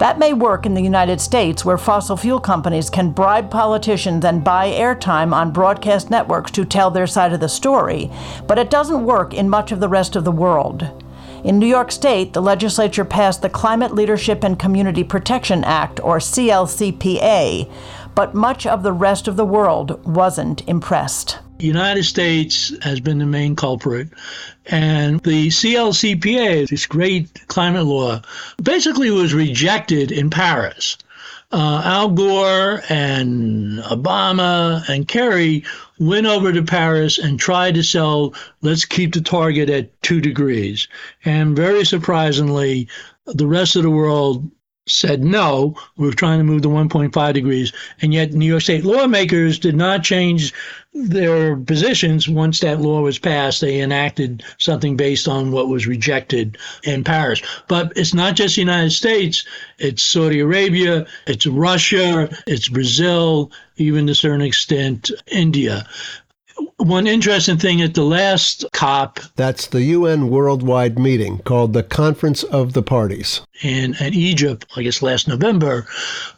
That 0.00 0.18
may 0.18 0.34
work 0.34 0.66
in 0.66 0.74
the 0.74 0.82
United 0.82 1.20
States, 1.20 1.64
where 1.64 1.78
fossil 1.78 2.16
fuel 2.16 2.40
companies 2.40 2.90
can 2.90 3.10
bribe 3.10 3.50
politicians 3.50 4.24
and 4.24 4.44
buy 4.44 4.70
airtime 4.70 5.34
on 5.34 5.50
broadcast 5.50 6.10
networks 6.10 6.50
to 6.52 6.64
tell 6.64 6.90
their 6.90 7.06
side 7.06 7.32
of 7.32 7.40
the 7.40 7.48
story, 7.48 8.10
but 8.46 8.58
it 8.58 8.70
doesn't 8.70 9.04
work 9.04 9.32
in 9.34 9.48
much 9.48 9.72
of 9.72 9.80
the 9.80 9.88
rest 9.88 10.14
of 10.14 10.24
the 10.24 10.32
world. 10.32 10.88
In 11.42 11.58
New 11.58 11.66
York 11.66 11.90
State, 11.90 12.34
the 12.34 12.42
legislature 12.42 13.04
passed 13.04 13.40
the 13.40 13.48
Climate 13.48 13.94
Leadership 13.94 14.44
and 14.44 14.58
Community 14.58 15.02
Protection 15.02 15.64
Act, 15.64 15.98
or 16.00 16.18
CLCPA, 16.18 17.70
but 18.14 18.34
much 18.34 18.66
of 18.66 18.82
the 18.82 18.92
rest 18.92 19.26
of 19.26 19.36
the 19.36 19.44
world 19.44 20.04
wasn't 20.04 20.68
impressed. 20.68 21.38
The 21.56 21.66
United 21.66 22.04
States 22.04 22.74
has 22.82 23.00
been 23.00 23.18
the 23.18 23.26
main 23.26 23.56
culprit. 23.56 24.08
And 24.66 25.20
the 25.20 25.48
CLCPA, 25.48 26.68
this 26.68 26.86
great 26.86 27.48
climate 27.48 27.84
law, 27.84 28.20
basically 28.62 29.10
was 29.10 29.32
rejected 29.32 30.12
in 30.12 30.28
Paris. 30.28 30.98
Uh, 31.52 31.82
Al 31.84 32.10
Gore 32.10 32.82
and 32.88 33.80
Obama 33.80 34.88
and 34.88 35.08
Kerry 35.08 35.64
went 35.98 36.26
over 36.26 36.52
to 36.52 36.62
Paris 36.62 37.18
and 37.18 37.40
tried 37.40 37.74
to 37.74 37.82
sell, 37.82 38.34
let's 38.62 38.84
keep 38.84 39.14
the 39.14 39.20
target 39.20 39.68
at 39.68 40.02
two 40.02 40.20
degrees. 40.20 40.86
And 41.24 41.56
very 41.56 41.84
surprisingly, 41.84 42.88
the 43.26 43.48
rest 43.48 43.74
of 43.74 43.82
the 43.82 43.90
world 43.90 44.48
said 44.90 45.24
no, 45.24 45.76
we're 45.96 46.12
trying 46.12 46.38
to 46.38 46.44
move 46.44 46.62
to 46.62 46.68
1.5 46.68 47.34
degrees. 47.34 47.72
And 48.02 48.12
yet, 48.12 48.32
New 48.32 48.46
York 48.46 48.62
State 48.62 48.84
lawmakers 48.84 49.58
did 49.58 49.76
not 49.76 50.02
change 50.02 50.52
their 50.92 51.56
positions 51.56 52.28
once 52.28 52.60
that 52.60 52.80
law 52.80 53.00
was 53.00 53.18
passed. 53.18 53.60
They 53.60 53.80
enacted 53.80 54.42
something 54.58 54.96
based 54.96 55.28
on 55.28 55.52
what 55.52 55.68
was 55.68 55.86
rejected 55.86 56.58
in 56.82 57.04
Paris. 57.04 57.42
But 57.68 57.92
it's 57.96 58.14
not 58.14 58.34
just 58.34 58.56
the 58.56 58.62
United 58.62 58.90
States, 58.90 59.44
it's 59.78 60.02
Saudi 60.02 60.40
Arabia, 60.40 61.06
it's 61.26 61.46
Russia, 61.46 62.28
it's 62.46 62.68
Brazil, 62.68 63.52
even 63.76 64.06
to 64.06 64.12
a 64.12 64.16
certain 64.16 64.42
extent, 64.42 65.10
India. 65.28 65.86
One 66.76 67.06
interesting 67.06 67.58
thing 67.58 67.82
at 67.82 67.94
the 67.94 68.04
last 68.04 68.64
COP. 68.72 69.20
That's 69.36 69.66
the 69.66 69.82
UN 69.82 70.30
worldwide 70.30 70.98
meeting 70.98 71.38
called 71.40 71.72
the 71.72 71.82
Conference 71.82 72.42
of 72.42 72.72
the 72.72 72.82
Parties. 72.82 73.42
In, 73.62 73.94
in 74.00 74.14
Egypt, 74.14 74.66
I 74.76 74.82
guess 74.82 75.02
last 75.02 75.28
November, 75.28 75.86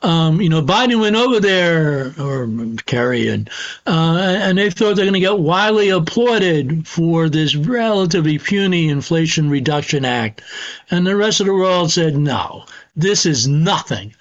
um, 0.02 0.40
you 0.40 0.48
know, 0.48 0.60
Biden 0.60 1.00
went 1.00 1.16
over 1.16 1.38
there, 1.38 2.12
or 2.18 2.48
Kerry, 2.86 3.28
and, 3.28 3.48
uh, 3.86 4.36
and 4.40 4.58
they 4.58 4.70
thought 4.70 4.96
they're 4.96 5.04
going 5.04 5.14
to 5.14 5.20
get 5.20 5.38
widely 5.38 5.90
applauded 5.90 6.86
for 6.88 7.28
this 7.28 7.54
relatively 7.54 8.38
puny 8.38 8.88
Inflation 8.88 9.48
Reduction 9.48 10.04
Act. 10.04 10.42
And 10.90 11.06
the 11.06 11.16
rest 11.16 11.40
of 11.40 11.46
the 11.46 11.54
world 11.54 11.92
said, 11.92 12.16
no, 12.16 12.64
this 12.96 13.24
is 13.24 13.46
nothing. 13.46 14.14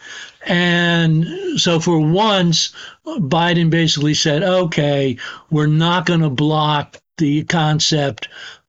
And 0.45 1.60
so 1.60 1.80
for 1.80 1.99
once, 1.99 2.73
Biden 3.06 3.69
basically 3.69 4.13
said, 4.13 4.43
okay, 4.43 5.17
we're 5.49 5.67
not 5.67 6.06
going 6.06 6.21
to 6.21 6.30
block 6.30 6.97
the 7.17 7.43
concept 7.43 8.27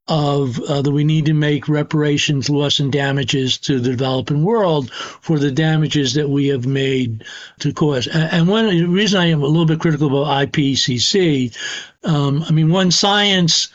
of 0.08 0.60
uh, 0.64 0.82
that 0.82 0.90
we 0.90 1.04
need 1.04 1.24
to 1.26 1.32
make 1.32 1.68
reparations, 1.68 2.50
loss, 2.50 2.80
and 2.80 2.92
damages 2.92 3.56
to 3.56 3.78
the 3.78 3.90
developing 3.90 4.42
world 4.42 4.92
for 4.92 5.38
the 5.38 5.50
damages 5.50 6.14
that 6.14 6.28
we 6.28 6.48
have 6.48 6.66
made 6.66 7.24
to 7.60 7.72
cause. 7.72 8.08
And 8.08 8.48
one 8.48 8.66
reason 8.92 9.20
I 9.20 9.26
am 9.26 9.42
a 9.42 9.46
little 9.46 9.64
bit 9.64 9.80
critical 9.80 10.08
about 10.08 10.48
IPCC, 10.48 11.56
um, 12.04 12.44
I 12.48 12.50
mean, 12.50 12.68
one 12.70 12.90
science 12.90 13.68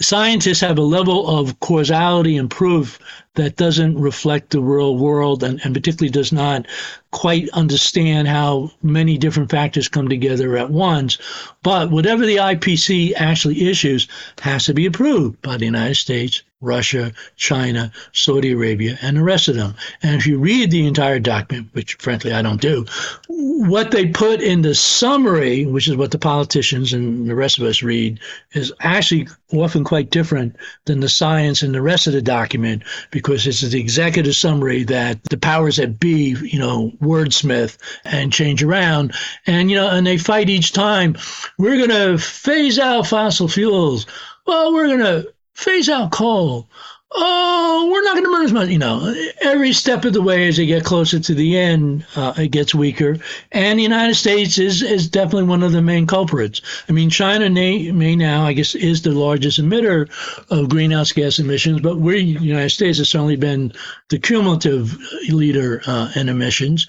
scientists 0.00 0.60
have 0.60 0.78
a 0.78 0.82
level 0.82 1.38
of 1.38 1.58
causality 1.60 2.36
and 2.36 2.50
proof 2.50 2.98
that 3.36 3.56
doesn't 3.56 3.98
reflect 3.98 4.50
the 4.50 4.60
real 4.60 4.96
world 4.96 5.42
and, 5.42 5.60
and 5.64 5.74
particularly 5.74 6.10
does 6.10 6.32
not 6.32 6.66
quite 7.12 7.48
understand 7.50 8.28
how 8.28 8.70
many 8.82 9.16
different 9.16 9.50
factors 9.50 9.88
come 9.88 10.08
together 10.08 10.56
at 10.56 10.70
once. 10.70 11.16
But 11.62 11.90
whatever 11.90 12.26
the 12.26 12.36
IPCC 12.36 13.12
actually 13.16 13.68
issues 13.68 14.08
has 14.42 14.66
to 14.66 14.74
be 14.74 14.86
approved 14.86 15.40
by 15.40 15.56
the 15.56 15.64
United 15.64 15.94
States, 15.94 16.42
Russia, 16.62 17.12
China, 17.36 17.92
Saudi 18.12 18.52
Arabia, 18.52 18.98
and 19.02 19.16
the 19.16 19.22
rest 19.22 19.48
of 19.48 19.56
them. 19.56 19.74
And 20.02 20.16
if 20.16 20.26
you 20.26 20.38
read 20.38 20.70
the 20.70 20.86
entire 20.86 21.18
document, 21.18 21.68
which 21.72 21.94
frankly 21.94 22.32
I 22.32 22.42
don't 22.42 22.60
do, 22.60 22.86
what 23.28 23.90
they 23.90 24.06
put 24.06 24.40
in 24.40 24.62
the 24.62 24.74
summary, 24.74 25.66
which 25.66 25.88
is 25.88 25.96
what 25.96 26.10
the 26.10 26.18
politicians 26.18 26.92
and 26.92 27.28
the 27.28 27.34
rest 27.34 27.58
of 27.58 27.64
us 27.64 27.82
read, 27.82 28.18
is 28.52 28.72
actually 28.80 29.28
often 29.52 29.84
quite 29.84 30.10
different 30.10 30.56
than 30.86 31.00
the 31.00 31.08
science 31.08 31.62
and 31.62 31.74
the 31.74 31.82
rest 31.82 32.06
of 32.06 32.12
the 32.12 32.22
document 32.22 32.82
because 33.10 33.25
it's 33.34 33.60
the 33.60 33.80
executive 33.80 34.36
summary 34.36 34.84
that 34.84 35.22
the 35.24 35.36
powers 35.36 35.76
that 35.76 35.98
be, 35.98 36.36
you 36.42 36.58
know, 36.58 36.92
wordsmith 37.00 37.76
and 38.04 38.32
change 38.32 38.62
around. 38.62 39.14
And, 39.46 39.70
you 39.70 39.76
know, 39.76 39.88
and 39.88 40.06
they 40.06 40.18
fight 40.18 40.48
each 40.48 40.72
time. 40.72 41.16
We're 41.58 41.76
going 41.76 41.90
to 41.90 42.18
phase 42.18 42.78
out 42.78 43.06
fossil 43.06 43.48
fuels. 43.48 44.06
Well, 44.46 44.72
we're 44.72 44.86
going 44.86 45.00
to 45.00 45.32
phase 45.54 45.88
out 45.88 46.12
coal 46.12 46.68
oh, 47.12 47.88
we're 47.90 48.02
not 48.02 48.14
going 48.14 48.24
to 48.24 48.30
burn 48.30 48.44
as 48.44 48.52
much. 48.52 48.68
You 48.68 48.78
know, 48.78 49.14
every 49.40 49.72
step 49.72 50.04
of 50.04 50.12
the 50.12 50.22
way 50.22 50.48
as 50.48 50.56
they 50.56 50.66
get 50.66 50.84
closer 50.84 51.18
to 51.18 51.34
the 51.34 51.56
end, 51.58 52.06
uh, 52.16 52.34
it 52.36 52.48
gets 52.48 52.74
weaker. 52.74 53.18
And 53.52 53.78
the 53.78 53.82
United 53.82 54.14
States 54.14 54.58
is, 54.58 54.82
is 54.82 55.08
definitely 55.08 55.44
one 55.44 55.62
of 55.62 55.72
the 55.72 55.82
main 55.82 56.06
culprits. 56.06 56.60
I 56.88 56.92
mean, 56.92 57.10
China 57.10 57.48
may, 57.50 57.90
may 57.92 58.16
now, 58.16 58.44
I 58.44 58.52
guess, 58.52 58.74
is 58.74 59.02
the 59.02 59.12
largest 59.12 59.60
emitter 59.60 60.08
of 60.50 60.68
greenhouse 60.68 61.12
gas 61.12 61.38
emissions, 61.38 61.80
but 61.80 61.98
we, 61.98 62.36
the 62.36 62.44
United 62.44 62.70
States, 62.70 62.98
has 62.98 63.08
certainly 63.08 63.36
been 63.36 63.72
the 64.10 64.18
cumulative 64.18 64.96
leader 65.28 65.82
uh, 65.86 66.10
in 66.16 66.28
emissions. 66.28 66.86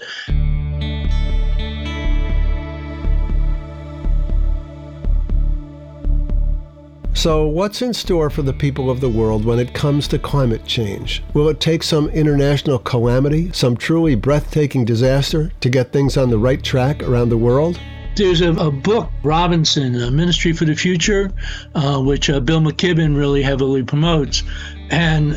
So, 7.18 7.48
what's 7.48 7.82
in 7.82 7.94
store 7.94 8.30
for 8.30 8.42
the 8.42 8.52
people 8.52 8.88
of 8.88 9.00
the 9.00 9.08
world 9.08 9.44
when 9.44 9.58
it 9.58 9.74
comes 9.74 10.06
to 10.06 10.20
climate 10.20 10.64
change? 10.66 11.24
Will 11.34 11.48
it 11.48 11.58
take 11.58 11.82
some 11.82 12.08
international 12.10 12.78
calamity, 12.78 13.50
some 13.52 13.76
truly 13.76 14.14
breathtaking 14.14 14.84
disaster, 14.84 15.50
to 15.58 15.68
get 15.68 15.90
things 15.92 16.16
on 16.16 16.30
the 16.30 16.38
right 16.38 16.62
track 16.62 17.02
around 17.02 17.30
the 17.30 17.36
world? 17.36 17.80
There's 18.14 18.40
a, 18.40 18.52
a 18.52 18.70
book, 18.70 19.10
Robinson, 19.24 20.00
a 20.00 20.12
Ministry 20.12 20.52
for 20.52 20.64
the 20.64 20.76
Future, 20.76 21.32
uh, 21.74 22.00
which 22.00 22.30
uh, 22.30 22.38
Bill 22.38 22.60
McKibben 22.60 23.16
really 23.16 23.42
heavily 23.42 23.82
promotes. 23.82 24.44
And 24.90 25.36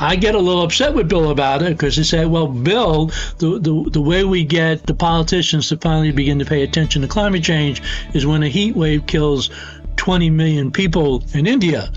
I 0.00 0.16
get 0.16 0.34
a 0.34 0.38
little 0.38 0.62
upset 0.62 0.94
with 0.94 1.08
Bill 1.08 1.30
about 1.30 1.62
it 1.62 1.76
because 1.76 1.94
he 1.94 2.02
said, 2.02 2.26
well, 2.26 2.48
Bill, 2.48 3.12
the, 3.38 3.60
the, 3.60 3.90
the 3.92 4.00
way 4.00 4.24
we 4.24 4.42
get 4.42 4.86
the 4.86 4.94
politicians 4.94 5.68
to 5.68 5.76
finally 5.76 6.10
begin 6.10 6.38
to 6.40 6.44
pay 6.44 6.62
attention 6.62 7.02
to 7.02 7.08
climate 7.08 7.44
change 7.44 7.82
is 8.14 8.26
when 8.26 8.42
a 8.42 8.48
heat 8.48 8.74
wave 8.74 9.06
kills 9.06 9.50
20 10.08 10.30
million 10.30 10.72
people 10.72 11.22
in 11.34 11.46
India. 11.46 11.92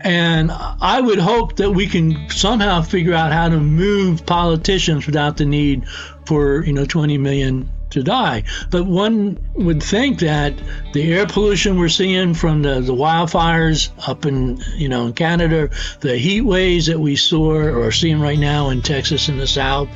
And 0.00 0.50
I 0.50 0.98
would 0.98 1.18
hope 1.18 1.56
that 1.56 1.72
we 1.72 1.86
can 1.86 2.30
somehow 2.30 2.80
figure 2.80 3.12
out 3.12 3.32
how 3.32 3.50
to 3.50 3.60
move 3.60 4.24
politicians 4.24 5.04
without 5.04 5.36
the 5.36 5.44
need 5.44 5.86
for, 6.24 6.64
you 6.64 6.72
know, 6.72 6.86
20 6.86 7.18
million 7.18 7.70
to 7.90 8.02
die. 8.02 8.44
But 8.70 8.84
one 8.84 9.38
would 9.54 9.82
think 9.82 10.20
that 10.20 10.54
the 10.92 11.12
air 11.12 11.26
pollution 11.26 11.78
we're 11.78 11.88
seeing 11.88 12.34
from 12.34 12.62
the, 12.62 12.80
the 12.80 12.94
wildfires 12.94 13.90
up 14.08 14.26
in 14.26 14.62
you 14.74 14.88
know 14.88 15.06
in 15.06 15.12
Canada, 15.12 15.70
the 16.00 16.16
heat 16.16 16.42
waves 16.42 16.86
that 16.86 17.00
we 17.00 17.16
saw 17.16 17.52
or 17.52 17.86
are 17.86 17.92
seeing 17.92 18.20
right 18.20 18.38
now 18.38 18.70
in 18.70 18.82
Texas 18.82 19.28
in 19.28 19.38
the 19.38 19.46
South, 19.46 19.88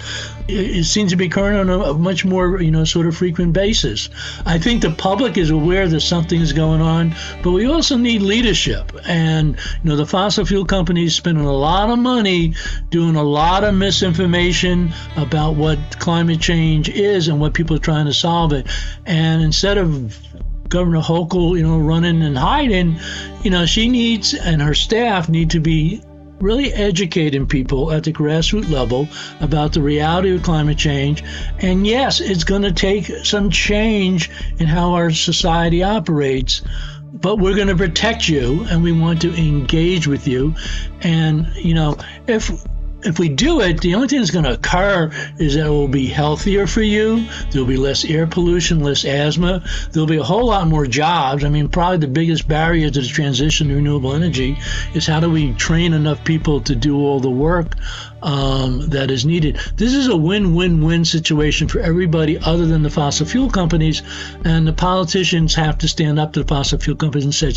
it, 0.48 0.84
seems 0.84 1.10
to 1.10 1.16
be 1.16 1.26
occurring 1.26 1.58
on 1.58 1.70
a, 1.70 1.78
a, 1.78 1.94
much 1.94 2.24
more 2.24 2.60
you 2.60 2.70
know 2.70 2.84
sort 2.84 3.06
of 3.06 3.16
frequent 3.16 3.52
basis. 3.52 4.10
I 4.44 4.58
think 4.58 4.82
the 4.82 4.90
public 4.90 5.38
is 5.38 5.50
aware 5.50 5.88
that 5.88 6.00
something 6.00 6.40
is 6.40 6.52
going 6.52 6.80
on, 6.80 7.14
but 7.42 7.52
we 7.52 7.66
also 7.66 7.96
need 7.96 8.22
leadership. 8.22 8.92
And 9.06 9.56
you 9.82 9.90
know 9.90 9.96
the 9.96 10.06
fossil 10.06 10.44
fuel 10.44 10.64
companies 10.64 11.14
spending 11.14 11.44
a 11.44 11.52
lot 11.52 11.90
of 11.90 11.98
money 11.98 12.54
doing 12.90 13.16
a 13.16 13.22
lot 13.22 13.64
of 13.64 13.74
misinformation 13.74 14.92
about 15.16 15.54
what 15.56 15.78
climate 15.98 16.40
change 16.40 16.88
is 16.88 17.28
and 17.28 17.40
what 17.40 17.54
people 17.54 17.78
trying 17.84 18.06
to 18.06 18.14
solve 18.14 18.52
it. 18.52 18.66
And 19.06 19.42
instead 19.42 19.78
of 19.78 20.18
Governor 20.68 21.00
Hochul, 21.00 21.56
you 21.56 21.62
know, 21.62 21.78
running 21.78 22.22
and 22.22 22.36
hiding, 22.36 22.98
you 23.42 23.50
know, 23.50 23.66
she 23.66 23.88
needs 23.88 24.34
and 24.34 24.60
her 24.60 24.74
staff 24.74 25.28
need 25.28 25.50
to 25.50 25.60
be 25.60 26.02
really 26.40 26.72
educating 26.72 27.46
people 27.46 27.92
at 27.92 28.04
the 28.04 28.12
grassroots 28.12 28.68
level 28.68 29.08
about 29.40 29.72
the 29.72 29.80
reality 29.80 30.34
of 30.34 30.42
climate 30.42 30.76
change. 30.76 31.22
And 31.60 31.86
yes, 31.86 32.20
it's 32.20 32.44
going 32.44 32.62
to 32.62 32.72
take 32.72 33.06
some 33.24 33.50
change 33.50 34.30
in 34.58 34.66
how 34.66 34.92
our 34.94 35.10
society 35.10 35.82
operates. 35.82 36.62
But 37.12 37.38
we're 37.38 37.54
going 37.54 37.68
to 37.68 37.76
protect 37.76 38.28
you 38.28 38.66
and 38.68 38.82
we 38.82 38.90
want 38.90 39.22
to 39.22 39.32
engage 39.34 40.08
with 40.08 40.26
you. 40.26 40.54
And, 41.02 41.46
you 41.54 41.74
know, 41.74 41.96
if 42.26 42.50
if 43.04 43.18
we 43.18 43.28
do 43.28 43.60
it, 43.60 43.80
the 43.80 43.94
only 43.94 44.08
thing 44.08 44.18
that's 44.18 44.30
going 44.30 44.44
to 44.44 44.54
occur 44.54 45.10
is 45.38 45.54
that 45.54 45.66
it 45.66 45.70
will 45.70 45.88
be 45.88 46.06
healthier 46.06 46.66
for 46.66 46.82
you. 46.82 47.26
There'll 47.50 47.66
be 47.66 47.76
less 47.76 48.04
air 48.04 48.26
pollution, 48.26 48.80
less 48.80 49.04
asthma. 49.04 49.62
There'll 49.92 50.06
be 50.06 50.16
a 50.16 50.24
whole 50.24 50.46
lot 50.46 50.68
more 50.68 50.86
jobs. 50.86 51.44
I 51.44 51.48
mean, 51.48 51.68
probably 51.68 51.98
the 51.98 52.08
biggest 52.08 52.48
barrier 52.48 52.90
to 52.90 53.00
the 53.00 53.06
transition 53.06 53.68
to 53.68 53.74
renewable 53.74 54.14
energy 54.14 54.58
is 54.94 55.06
how 55.06 55.20
do 55.20 55.30
we 55.30 55.52
train 55.54 55.92
enough 55.92 56.24
people 56.24 56.60
to 56.62 56.74
do 56.74 56.98
all 56.98 57.20
the 57.20 57.30
work 57.30 57.74
um, 58.24 58.88
that 58.88 59.10
is 59.10 59.26
needed. 59.26 59.58
This 59.76 59.92
is 59.94 60.08
a 60.08 60.16
win 60.16 60.54
win 60.54 60.82
win 60.82 61.04
situation 61.04 61.68
for 61.68 61.78
everybody 61.80 62.38
other 62.38 62.64
than 62.66 62.82
the 62.82 62.90
fossil 62.90 63.26
fuel 63.26 63.50
companies. 63.50 64.02
And 64.44 64.66
the 64.66 64.72
politicians 64.72 65.54
have 65.54 65.78
to 65.78 65.88
stand 65.88 66.18
up 66.18 66.32
to 66.32 66.42
the 66.42 66.46
fossil 66.46 66.78
fuel 66.78 66.96
companies 66.96 67.24
and 67.24 67.34
say, 67.34 67.52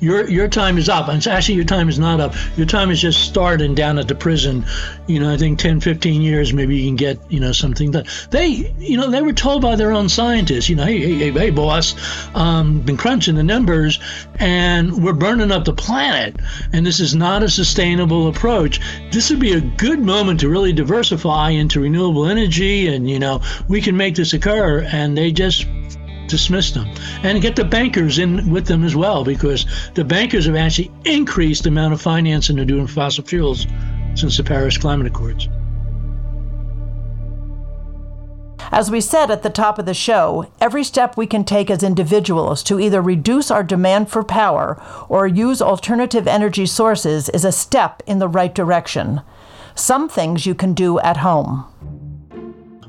your, 0.00 0.28
your 0.28 0.48
time 0.48 0.76
is 0.76 0.88
up. 0.88 1.08
And 1.08 1.24
actually, 1.26 1.54
your 1.54 1.64
time 1.64 1.88
is 1.88 1.98
not 1.98 2.20
up. 2.20 2.34
Your 2.56 2.66
time 2.66 2.90
is 2.90 3.00
just 3.00 3.20
starting 3.20 3.74
down 3.76 3.98
at 3.98 4.08
the 4.08 4.14
prison. 4.16 4.66
You 5.06 5.20
know, 5.20 5.32
I 5.32 5.36
think 5.36 5.60
10, 5.60 5.80
15 5.80 6.20
years, 6.20 6.52
maybe 6.52 6.76
you 6.76 6.88
can 6.88 6.96
get, 6.96 7.18
you 7.28 7.38
know, 7.38 7.52
something 7.52 7.92
done. 7.92 8.06
They, 8.30 8.74
you 8.78 8.96
know, 8.96 9.10
they 9.10 9.22
were 9.22 9.32
told 9.32 9.62
by 9.62 9.76
their 9.76 9.92
own 9.92 10.08
scientists, 10.08 10.68
you 10.68 10.74
know, 10.74 10.84
hey, 10.84 10.98
hey, 10.98 11.14
hey, 11.14 11.30
hey 11.30 11.50
boss, 11.50 11.94
um, 12.34 12.80
been 12.80 12.96
crunching 12.96 13.36
the 13.36 13.44
numbers 13.44 14.00
and 14.40 15.04
we're 15.04 15.12
burning 15.12 15.52
up 15.52 15.64
the 15.64 15.72
planet. 15.72 16.36
And 16.72 16.84
this 16.84 16.98
is 16.98 17.14
not 17.14 17.44
a 17.44 17.48
sustainable 17.48 18.26
approach. 18.26 18.80
This 19.12 19.30
would 19.30 19.40
be 19.40 19.52
a 19.52 19.60
good 19.60 20.07
moment 20.08 20.40
to 20.40 20.48
really 20.48 20.72
diversify 20.72 21.50
into 21.50 21.80
renewable 21.80 22.24
energy 22.24 22.88
and 22.88 23.10
you 23.10 23.18
know 23.18 23.42
we 23.68 23.78
can 23.78 23.94
make 23.94 24.14
this 24.14 24.32
occur 24.32 24.80
and 24.90 25.18
they 25.18 25.30
just 25.30 25.66
dismiss 26.28 26.70
them 26.70 26.88
and 27.22 27.42
get 27.42 27.56
the 27.56 27.64
bankers 27.64 28.18
in 28.18 28.50
with 28.50 28.66
them 28.66 28.84
as 28.84 28.96
well 28.96 29.22
because 29.22 29.66
the 29.92 30.02
bankers 30.02 30.46
have 30.46 30.56
actually 30.56 30.90
increased 31.04 31.64
the 31.64 31.68
amount 31.68 31.92
of 31.92 32.00
financing 32.00 32.56
they're 32.56 32.64
doing 32.64 32.86
fossil 32.86 33.22
fuels 33.22 33.66
since 34.14 34.38
the 34.38 34.42
Paris 34.42 34.78
Climate 34.78 35.06
Accords. 35.06 35.46
As 38.72 38.90
we 38.90 39.00
said 39.00 39.30
at 39.30 39.42
the 39.42 39.50
top 39.50 39.78
of 39.78 39.86
the 39.86 39.94
show, 39.94 40.50
every 40.58 40.84
step 40.84 41.16
we 41.16 41.26
can 41.26 41.44
take 41.44 41.70
as 41.70 41.82
individuals 41.82 42.62
to 42.64 42.80
either 42.80 43.02
reduce 43.02 43.50
our 43.50 43.62
demand 43.62 44.10
for 44.10 44.24
power 44.24 44.80
or 45.08 45.26
use 45.26 45.60
alternative 45.60 46.26
energy 46.26 46.66
sources 46.66 47.28
is 47.28 47.44
a 47.44 47.52
step 47.52 48.02
in 48.06 48.18
the 48.18 48.28
right 48.28 48.54
direction. 48.54 49.20
Some 49.78 50.08
things 50.08 50.44
you 50.44 50.54
can 50.54 50.74
do 50.74 50.98
at 51.00 51.16
home 51.16 51.64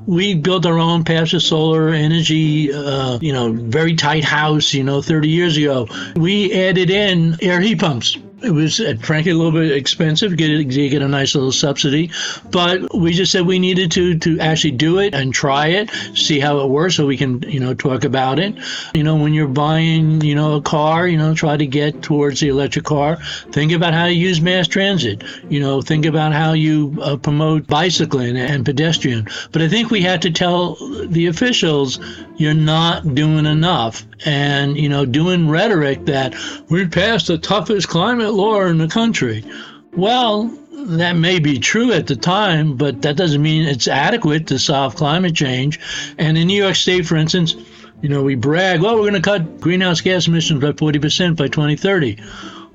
we 0.06 0.34
built 0.34 0.66
our 0.66 0.78
own 0.78 1.04
passive 1.04 1.40
solar 1.40 1.90
energy, 1.90 2.72
uh, 2.72 3.16
you 3.20 3.32
know, 3.32 3.52
very 3.52 3.94
tight 3.94 4.24
house, 4.24 4.74
you 4.74 4.82
know, 4.82 5.00
30 5.00 5.28
years 5.28 5.56
ago. 5.56 5.86
We 6.16 6.52
added 6.52 6.90
in 6.90 7.36
air 7.40 7.60
heat 7.60 7.78
pumps 7.78 8.16
it 8.42 8.50
was 8.50 8.80
uh, 8.80 8.94
frankly 9.02 9.32
a 9.32 9.34
little 9.34 9.52
bit 9.52 9.72
expensive. 9.72 10.36
Get 10.36 10.68
get 10.68 11.02
a 11.02 11.08
nice 11.08 11.34
little 11.34 11.52
subsidy, 11.52 12.10
but 12.50 12.94
we 12.94 13.12
just 13.12 13.32
said 13.32 13.46
we 13.46 13.58
needed 13.58 13.90
to 13.92 14.18
to 14.18 14.38
actually 14.40 14.72
do 14.72 14.98
it 14.98 15.14
and 15.14 15.32
try 15.32 15.68
it, 15.68 15.90
see 16.14 16.40
how 16.40 16.60
it 16.60 16.68
works, 16.68 16.96
so 16.96 17.06
we 17.06 17.16
can 17.16 17.42
you 17.42 17.60
know 17.60 17.74
talk 17.74 18.04
about 18.04 18.38
it. 18.38 18.54
You 18.94 19.02
know, 19.02 19.16
when 19.16 19.34
you're 19.34 19.48
buying 19.48 20.20
you 20.22 20.34
know 20.34 20.54
a 20.54 20.62
car, 20.62 21.06
you 21.06 21.18
know 21.18 21.34
try 21.34 21.56
to 21.56 21.66
get 21.66 22.02
towards 22.02 22.40
the 22.40 22.48
electric 22.48 22.84
car. 22.84 23.16
Think 23.52 23.72
about 23.72 23.94
how 23.94 24.06
you 24.06 24.18
use 24.28 24.40
mass 24.40 24.66
transit. 24.66 25.22
You 25.48 25.60
know, 25.60 25.82
think 25.82 26.06
about 26.06 26.32
how 26.32 26.52
you 26.52 26.96
uh, 27.02 27.16
promote 27.16 27.66
bicycling 27.66 28.36
and 28.36 28.64
pedestrian. 28.64 29.26
But 29.52 29.62
I 29.62 29.68
think 29.68 29.90
we 29.90 30.02
had 30.02 30.22
to 30.22 30.30
tell 30.30 30.76
the 31.06 31.26
officials 31.26 32.00
you're 32.36 32.54
not 32.54 33.14
doing 33.14 33.44
enough, 33.44 34.06
and 34.24 34.76
you 34.76 34.88
know 34.88 35.04
doing 35.04 35.48
rhetoric 35.48 36.06
that 36.06 36.34
we 36.70 36.86
passed 36.86 37.26
the 37.26 37.38
toughest 37.38 37.88
climate 37.88 38.29
law 38.32 38.62
in 38.62 38.78
the 38.78 38.88
country. 38.88 39.44
Well, 39.92 40.50
that 40.72 41.16
may 41.16 41.38
be 41.38 41.58
true 41.58 41.92
at 41.92 42.06
the 42.06 42.16
time, 42.16 42.76
but 42.76 43.02
that 43.02 43.16
doesn't 43.16 43.42
mean 43.42 43.66
it's 43.66 43.88
adequate 43.88 44.46
to 44.48 44.58
solve 44.58 44.96
climate 44.96 45.34
change. 45.34 45.78
And 46.18 46.38
in 46.38 46.46
New 46.46 46.62
York 46.62 46.76
State, 46.76 47.06
for 47.06 47.16
instance, 47.16 47.54
you 48.00 48.08
know, 48.08 48.22
we 48.22 48.34
brag, 48.34 48.80
well, 48.80 48.94
we're 48.94 49.10
going 49.10 49.14
to 49.14 49.20
cut 49.20 49.60
greenhouse 49.60 50.00
gas 50.00 50.26
emissions 50.26 50.60
by 50.60 50.72
40% 50.72 51.36
by 51.36 51.48
2030. 51.48 52.18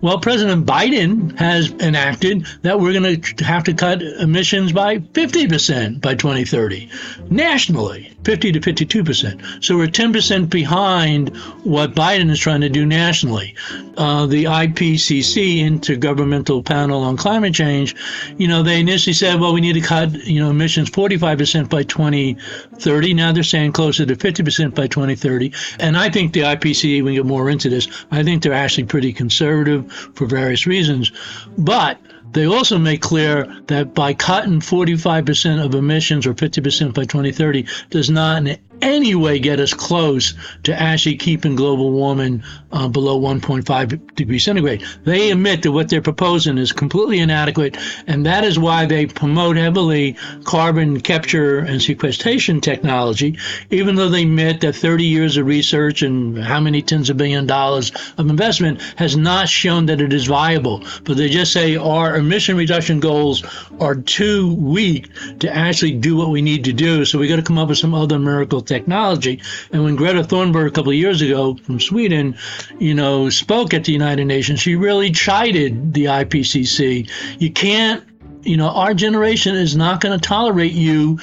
Well, 0.01 0.19
President 0.19 0.65
Biden 0.65 1.35
has 1.39 1.71
enacted 1.71 2.45
that 2.61 2.79
we're 2.79 2.93
going 2.93 3.21
to 3.21 3.43
have 3.43 3.63
to 3.63 3.73
cut 3.73 4.01
emissions 4.01 4.71
by 4.71 4.99
50% 4.99 6.01
by 6.01 6.15
2030 6.15 6.89
nationally, 7.29 8.14
50 8.25 8.51
to 8.53 8.59
52%. 8.59 9.63
So 9.63 9.77
we're 9.77 9.87
10% 9.87 10.49
behind 10.49 11.35
what 11.63 11.93
Biden 11.93 12.31
is 12.31 12.39
trying 12.39 12.61
to 12.61 12.69
do 12.69 12.85
nationally. 12.85 13.55
Uh, 13.97 14.25
the 14.25 14.45
IPCC, 14.45 15.59
Intergovernmental 15.59 16.65
Panel 16.65 17.03
on 17.03 17.17
Climate 17.17 17.53
Change, 17.53 17.95
you 18.37 18.47
know, 18.47 18.63
they 18.63 18.79
initially 18.79 19.13
said, 19.13 19.39
well, 19.39 19.53
we 19.53 19.61
need 19.61 19.73
to 19.73 19.81
cut, 19.81 20.11
you 20.25 20.41
know, 20.43 20.49
emissions 20.49 20.89
45% 20.89 21.69
by 21.69 21.83
2030. 21.83 23.13
Now 23.13 23.31
they're 23.31 23.43
saying 23.43 23.73
closer 23.73 24.05
to 24.07 24.15
50% 24.15 24.73
by 24.73 24.87
2030. 24.87 25.53
And 25.79 25.95
I 25.95 26.09
think 26.09 26.33
the 26.33 26.41
IPCC, 26.41 27.03
we 27.03 27.13
get 27.13 27.25
more 27.25 27.49
into 27.49 27.69
this, 27.69 27.87
I 28.09 28.23
think 28.23 28.41
they're 28.41 28.53
actually 28.53 28.85
pretty 28.85 29.13
conservative 29.13 29.91
for 30.15 30.25
various 30.25 30.65
reasons. 30.65 31.11
But 31.57 31.99
they 32.31 32.45
also 32.45 32.77
make 32.77 33.01
clear 33.01 33.45
that 33.67 33.93
by 33.93 34.13
cutting 34.13 34.59
45% 34.59 35.63
of 35.63 35.75
emissions 35.75 36.25
or 36.25 36.33
50% 36.33 36.93
by 36.93 37.03
2030 37.03 37.65
does 37.89 38.09
not 38.09 38.47
in 38.47 38.57
any 38.81 39.15
way 39.15 39.39
get 39.39 39.59
us 39.59 39.73
close 39.73 40.33
to 40.63 40.79
actually 40.79 41.17
keeping 41.17 41.55
global 41.55 41.91
warming 41.91 42.43
uh, 42.71 42.87
below 42.87 43.19
1.5 43.19 44.15
degrees 44.15 44.43
centigrade. 44.43 44.83
They 45.05 45.31
admit 45.31 45.63
that 45.63 45.71
what 45.71 45.89
they're 45.89 46.01
proposing 46.01 46.57
is 46.57 46.71
completely 46.71 47.19
inadequate, 47.19 47.77
and 48.07 48.25
that 48.25 48.43
is 48.43 48.59
why 48.59 48.85
they 48.85 49.05
promote 49.05 49.55
heavily 49.55 50.17
carbon 50.43 50.99
capture 50.99 51.59
and 51.59 51.81
sequestration 51.81 52.59
technology, 52.61 53.37
even 53.71 53.95
though 53.95 54.09
they 54.09 54.23
admit 54.23 54.61
that 54.61 54.75
30 54.75 55.05
years 55.05 55.37
of 55.37 55.45
research 55.45 56.01
and 56.01 56.43
how 56.43 56.59
many 56.59 56.81
tens 56.81 57.09
of 57.09 57.17
billion 57.17 57.45
dollars 57.45 57.91
of 58.17 58.29
investment 58.29 58.81
has 58.97 59.15
not 59.15 59.47
shown 59.47 59.85
that 59.85 60.01
it 60.01 60.11
is 60.11 60.25
viable. 60.25 60.83
But 61.03 61.17
they 61.17 61.29
just 61.29 61.53
say 61.53 61.75
our 61.77 62.17
emission 62.17 62.57
reduction 62.57 62.99
goals 62.99 63.43
are 63.79 63.95
too 63.95 64.53
weak 64.55 65.09
to 65.39 65.55
actually 65.55 65.93
do 65.93 66.17
what 66.17 66.29
we 66.29 66.41
need 66.41 66.63
to 66.65 66.73
do, 66.73 67.05
so 67.05 67.19
we 67.19 67.27
got 67.27 67.37
to 67.37 67.41
come 67.41 67.57
up 67.57 67.69
with 67.69 67.77
some 67.77 67.93
other 67.93 68.19
miracle 68.19 68.61
technology. 68.65 69.41
And 69.71 69.83
when 69.83 69.95
Greta 69.95 70.23
Thunberg 70.23 70.67
a 70.67 70.71
couple 70.71 70.91
of 70.91 70.97
years 70.97 71.21
ago 71.21 71.55
from 71.55 71.79
Sweden, 71.79 72.37
you 72.79 72.93
know, 72.93 73.29
spoke 73.29 73.73
at 73.73 73.85
the 73.85 73.91
United 73.91 74.25
Nations, 74.25 74.59
she 74.59 74.75
really 74.75 75.11
chided 75.11 75.93
the 75.93 76.05
IPCC. 76.05 77.09
You 77.39 77.51
can't, 77.51 78.03
you 78.43 78.57
know, 78.57 78.69
our 78.69 78.93
generation 78.93 79.55
is 79.55 79.75
not 79.75 80.01
going 80.01 80.17
to 80.19 80.27
tolerate 80.27 80.73
you 80.73 81.19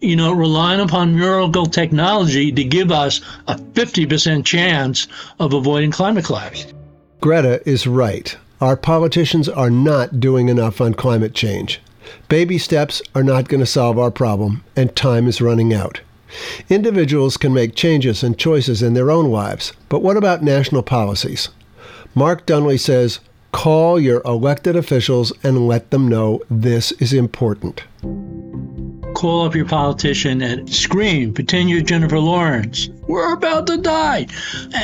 you 0.00 0.14
know, 0.14 0.32
relying 0.32 0.80
upon 0.80 1.18
miracle 1.18 1.66
technology 1.66 2.52
to 2.52 2.62
give 2.62 2.92
us 2.92 3.20
a 3.48 3.56
50% 3.56 4.44
chance 4.44 5.08
of 5.40 5.54
avoiding 5.54 5.90
climate 5.90 6.24
collapse. 6.24 6.66
Greta 7.20 7.66
is 7.68 7.86
right. 7.86 8.36
Our 8.60 8.76
politicians 8.76 9.48
are 9.48 9.70
not 9.70 10.20
doing 10.20 10.48
enough 10.48 10.80
on 10.80 10.94
climate 10.94 11.34
change. 11.34 11.80
Baby 12.28 12.58
steps 12.58 13.02
are 13.14 13.24
not 13.24 13.48
going 13.48 13.60
to 13.60 13.66
solve 13.66 13.98
our 13.98 14.10
problem, 14.10 14.64
and 14.76 14.94
time 14.94 15.26
is 15.26 15.40
running 15.40 15.74
out. 15.74 16.00
Individuals 16.68 17.36
can 17.36 17.54
make 17.54 17.74
changes 17.74 18.22
and 18.22 18.38
choices 18.38 18.82
in 18.82 18.94
their 18.94 19.10
own 19.10 19.30
lives, 19.30 19.72
but 19.88 20.02
what 20.02 20.16
about 20.16 20.42
national 20.42 20.82
policies? 20.82 21.48
Mark 22.14 22.46
Dunlea 22.46 22.78
says, 22.80 23.20
call 23.52 23.98
your 23.98 24.22
elected 24.24 24.76
officials 24.76 25.32
and 25.42 25.68
let 25.68 25.90
them 25.90 26.08
know 26.08 26.40
this 26.50 26.92
is 26.92 27.12
important 27.12 27.82
call 29.16 29.46
up 29.46 29.54
your 29.54 29.64
politician 29.64 30.42
and 30.42 30.68
scream, 30.72 31.32
pretend 31.32 31.70
you're 31.70 31.80
Jennifer 31.80 32.18
Lawrence. 32.18 32.90
We're 33.08 33.32
about 33.32 33.66
to 33.68 33.78
die, 33.78 34.26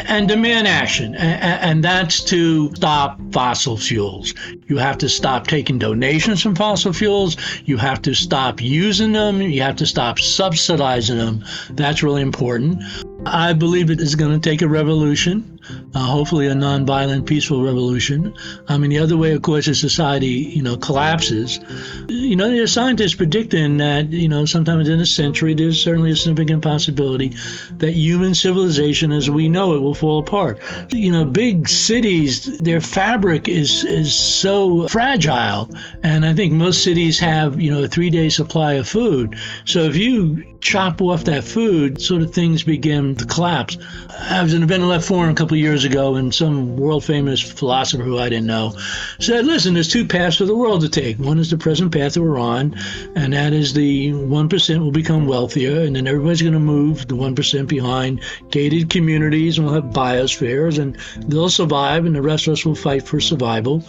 and 0.09 0.27
demand 0.27 0.67
action. 0.67 1.15
And 1.17 1.85
that's 1.85 2.25
to 2.25 2.75
stop 2.75 3.21
fossil 3.31 3.77
fuels. 3.77 4.33
You 4.69 4.79
have 4.79 4.97
to 4.99 5.09
stop 5.09 5.49
taking 5.49 5.79
donations 5.79 6.43
from 6.43 6.55
fossil 6.55 6.95
fuels. 6.95 7.37
You 7.67 7.77
have 7.77 8.01
to 8.03 8.15
stop 8.15 8.63
using 8.63 9.13
them. 9.13 9.43
You 9.43 9.61
have 9.63 9.77
to 9.77 9.87
stop 9.87 10.19
subsidizing 10.19 11.19
them. 11.19 11.45
That's 11.71 12.03
really 12.03 12.23
important. 12.23 12.83
I 13.25 13.53
believe 13.53 13.91
it 13.91 14.01
is 14.01 14.15
going 14.15 14.39
to 14.39 14.51
take 14.51 14.63
a 14.63 14.69
revolution, 14.69 15.61
uh, 15.95 16.01
hopefully 16.01 16.49
a 16.49 16.55
nonviolent, 16.55 17.27
peaceful 17.27 17.63
revolution. 17.63 18.35
I 18.69 18.79
mean, 18.79 18.91
the 18.91 18.99
other 18.99 19.17
way, 19.17 19.33
of 19.33 19.43
course, 19.43 19.69
is 19.69 19.79
society, 19.79 20.27
you 20.27 20.63
know, 20.63 20.77
collapses. 20.77 21.61
You 22.09 22.35
know, 22.35 22.51
there 22.51 22.65
are 22.65 22.67
scientists 22.67 23.15
predicting 23.15 23.77
that, 23.77 24.09
you 24.09 24.29
know, 24.29 24.45
sometimes 24.45 24.89
in 24.89 24.99
a 24.99 25.07
century, 25.07 25.55
there's 25.55 25.83
certainly 25.83 26.11
a 26.11 26.17
significant 26.17 26.63
possibility 26.63 27.33
that 27.79 27.93
human 27.93 28.35
civilization 28.35 29.13
as 29.13 29.31
we 29.31 29.49
know 29.49 29.75
it 29.75 29.81
will 29.81 29.95
fall 29.95 30.19
apart. 30.19 30.59
You 30.91 31.13
know, 31.13 31.25
big 31.25 31.69
cities, 31.69 32.59
their 32.59 32.81
fabric 32.81 33.49
is, 33.49 33.85
is 33.85 34.15
so 34.15 34.89
fragile. 34.89 35.71
And 36.03 36.27
I 36.27 36.35
think 36.35 36.53
most 36.55 36.83
cities 36.83 37.21
have, 37.21 37.61
you 37.61 37.71
know, 37.71 37.85
a 37.85 37.89
three 37.89 38.11
day 38.11 38.29
supply 38.31 38.75
of 38.75 38.89
food. 38.89 39.37
So 39.65 39.81
if 39.85 39.97
you 39.97 40.45
chop 40.63 41.03
off 41.03 41.25
that 41.25 41.45
food, 41.45 42.01
sort 42.01 42.23
of 42.23 42.33
things 42.33 42.63
begin 42.63 43.12
to 43.17 43.27
collapse. 43.27 43.79
I 44.19 44.43
was 44.43 44.55
in 44.55 44.63
a 44.63 44.87
Left 44.87 45.07
Forum 45.07 45.31
a 45.31 45.35
couple 45.35 45.57
years 45.57 45.85
ago, 45.85 46.17
and 46.17 46.35
some 46.35 46.77
world 46.77 47.05
famous 47.05 47.41
philosopher 47.41 48.03
who 48.03 48.19
I 48.19 48.29
didn't 48.29 48.47
know 48.47 48.77
said, 49.19 49.47
Listen, 49.47 49.75
there's 49.75 49.89
two 49.89 50.07
paths 50.07 50.37
for 50.37 50.45
the 50.45 50.57
world 50.57 50.81
to 50.83 50.89
take. 50.89 51.19
One 51.19 51.39
is 51.39 51.51
the 51.51 51.59
present 51.59 51.93
path 51.93 52.15
that 52.15 52.23
we're 52.23 52.39
on, 52.39 52.75
and 53.15 53.33
that 53.33 53.53
is 53.53 53.75
the 53.75 54.11
1% 54.11 54.79
will 54.79 54.91
become 54.91 55.27
wealthier, 55.27 55.83
and 55.83 55.97
then 55.97 56.07
everybody's 56.07 56.43
going 56.43 56.55
to 56.55 56.61
move 56.61 57.09
the 57.09 57.17
1% 57.17 57.69
behind 57.69 58.21
gated 58.51 58.91
communities, 58.91 59.59
and 59.59 59.67
we'll 59.67 59.75
have 59.75 59.93
biospheres, 59.93 60.79
and 60.79 60.97
they'll 61.29 61.49
survive, 61.49 62.05
and 62.05 62.15
the 62.15 62.23
rest 62.23 62.47
of 62.47 62.53
us 62.53 62.65
will 62.65 62.75
fight 62.75 63.03
for 63.03 63.21
survival. 63.21 63.83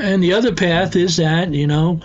And 0.00 0.22
the 0.22 0.32
other 0.32 0.54
path 0.54 0.96
is 0.96 1.16
that, 1.18 1.52
you 1.52 1.66
know, 1.66 2.00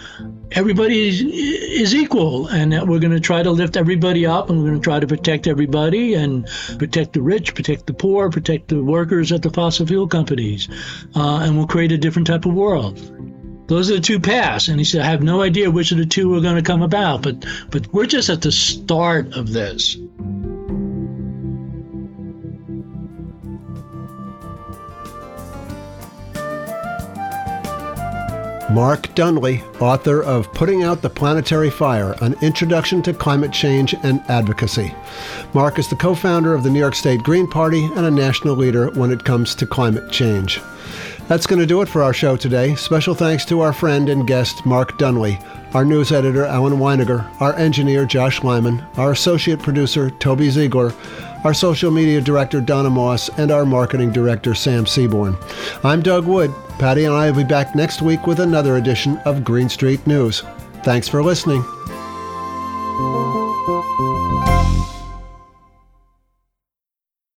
everybody 0.51 1.07
is, 1.07 1.21
is 1.21 1.95
equal 1.95 2.47
and 2.47 2.73
that 2.73 2.87
we're 2.87 2.99
going 2.99 3.13
to 3.13 3.19
try 3.19 3.41
to 3.41 3.51
lift 3.51 3.77
everybody 3.77 4.25
up 4.25 4.49
and 4.49 4.59
we're 4.59 4.69
going 4.69 4.81
to 4.81 4.83
try 4.83 4.99
to 4.99 5.07
protect 5.07 5.47
everybody 5.47 6.13
and 6.13 6.47
protect 6.77 7.13
the 7.13 7.21
rich, 7.21 7.55
protect 7.55 7.87
the 7.87 7.93
poor, 7.93 8.29
protect 8.29 8.67
the 8.67 8.83
workers 8.83 9.31
at 9.31 9.41
the 9.41 9.49
fossil 9.49 9.85
fuel 9.85 10.07
companies. 10.07 10.67
Uh, 11.15 11.39
and 11.39 11.57
we'll 11.57 11.67
create 11.67 11.91
a 11.91 11.97
different 11.97 12.27
type 12.27 12.45
of 12.45 12.53
world. 12.53 12.97
Those 13.67 13.89
are 13.89 13.95
the 13.95 14.01
two 14.01 14.19
paths. 14.19 14.67
And 14.67 14.79
he 14.79 14.85
said, 14.85 15.01
I 15.01 15.05
have 15.05 15.23
no 15.23 15.41
idea 15.41 15.71
which 15.71 15.91
of 15.91 15.97
the 15.97 16.05
two 16.05 16.33
are 16.35 16.41
going 16.41 16.55
to 16.55 16.61
come 16.61 16.81
about, 16.81 17.23
but, 17.23 17.45
but 17.71 17.91
we're 17.93 18.05
just 18.05 18.29
at 18.29 18.41
the 18.41 18.51
start 18.51 19.33
of 19.35 19.51
this. 19.51 19.97
Mark 28.75 29.07
Dunlea, 29.15 29.63
author 29.81 30.21
of 30.21 30.51
Putting 30.51 30.83
Out 30.83 31.01
the 31.01 31.09
Planetary 31.09 31.69
Fire 31.69 32.13
An 32.19 32.35
Introduction 32.41 33.01
to 33.03 33.13
Climate 33.13 33.53
Change 33.53 33.95
and 34.03 34.19
Advocacy. 34.27 34.93
Mark 35.53 35.79
is 35.79 35.87
the 35.87 35.95
co 35.95 36.13
founder 36.13 36.53
of 36.53 36.63
the 36.63 36.69
New 36.69 36.79
York 36.79 36.93
State 36.93 37.23
Green 37.23 37.47
Party 37.47 37.85
and 37.85 38.05
a 38.05 38.11
national 38.11 38.53
leader 38.53 38.89
when 38.91 39.11
it 39.11 39.23
comes 39.23 39.55
to 39.55 39.65
climate 39.65 40.11
change. 40.11 40.59
That's 41.29 41.47
going 41.47 41.59
to 41.59 41.65
do 41.65 41.81
it 41.83 41.87
for 41.87 42.03
our 42.03 42.13
show 42.13 42.35
today. 42.35 42.75
Special 42.75 43.15
thanks 43.15 43.45
to 43.45 43.61
our 43.61 43.71
friend 43.71 44.09
and 44.09 44.27
guest, 44.27 44.65
Mark 44.65 44.97
Dunlea, 44.99 45.41
our 45.73 45.85
news 45.85 46.11
editor, 46.11 46.43
Alan 46.43 46.73
Weiniger, 46.73 47.25
our 47.39 47.55
engineer, 47.55 48.05
Josh 48.05 48.43
Lyman, 48.43 48.85
our 48.97 49.13
associate 49.13 49.61
producer, 49.61 50.09
Toby 50.09 50.49
Ziegler, 50.49 50.93
our 51.45 51.53
social 51.53 51.91
media 51.91 52.19
director, 52.19 52.59
Donna 52.59 52.89
Moss, 52.89 53.29
and 53.37 53.51
our 53.51 53.65
marketing 53.65 54.11
director, 54.11 54.55
Sam 54.55 54.87
Seaborn. 54.87 55.37
I'm 55.83 56.01
Doug 56.01 56.25
Wood. 56.25 56.51
Patti 56.79 57.05
and 57.05 57.13
I 57.13 57.29
will 57.29 57.37
be 57.37 57.43
back 57.43 57.75
next 57.75 58.01
week 58.01 58.25
with 58.25 58.39
another 58.39 58.77
edition 58.77 59.19
of 59.19 59.43
Green 59.43 59.69
Street 59.69 60.05
News. 60.07 60.41
Thanks 60.83 61.07
for 61.07 61.23
listening. 61.23 61.63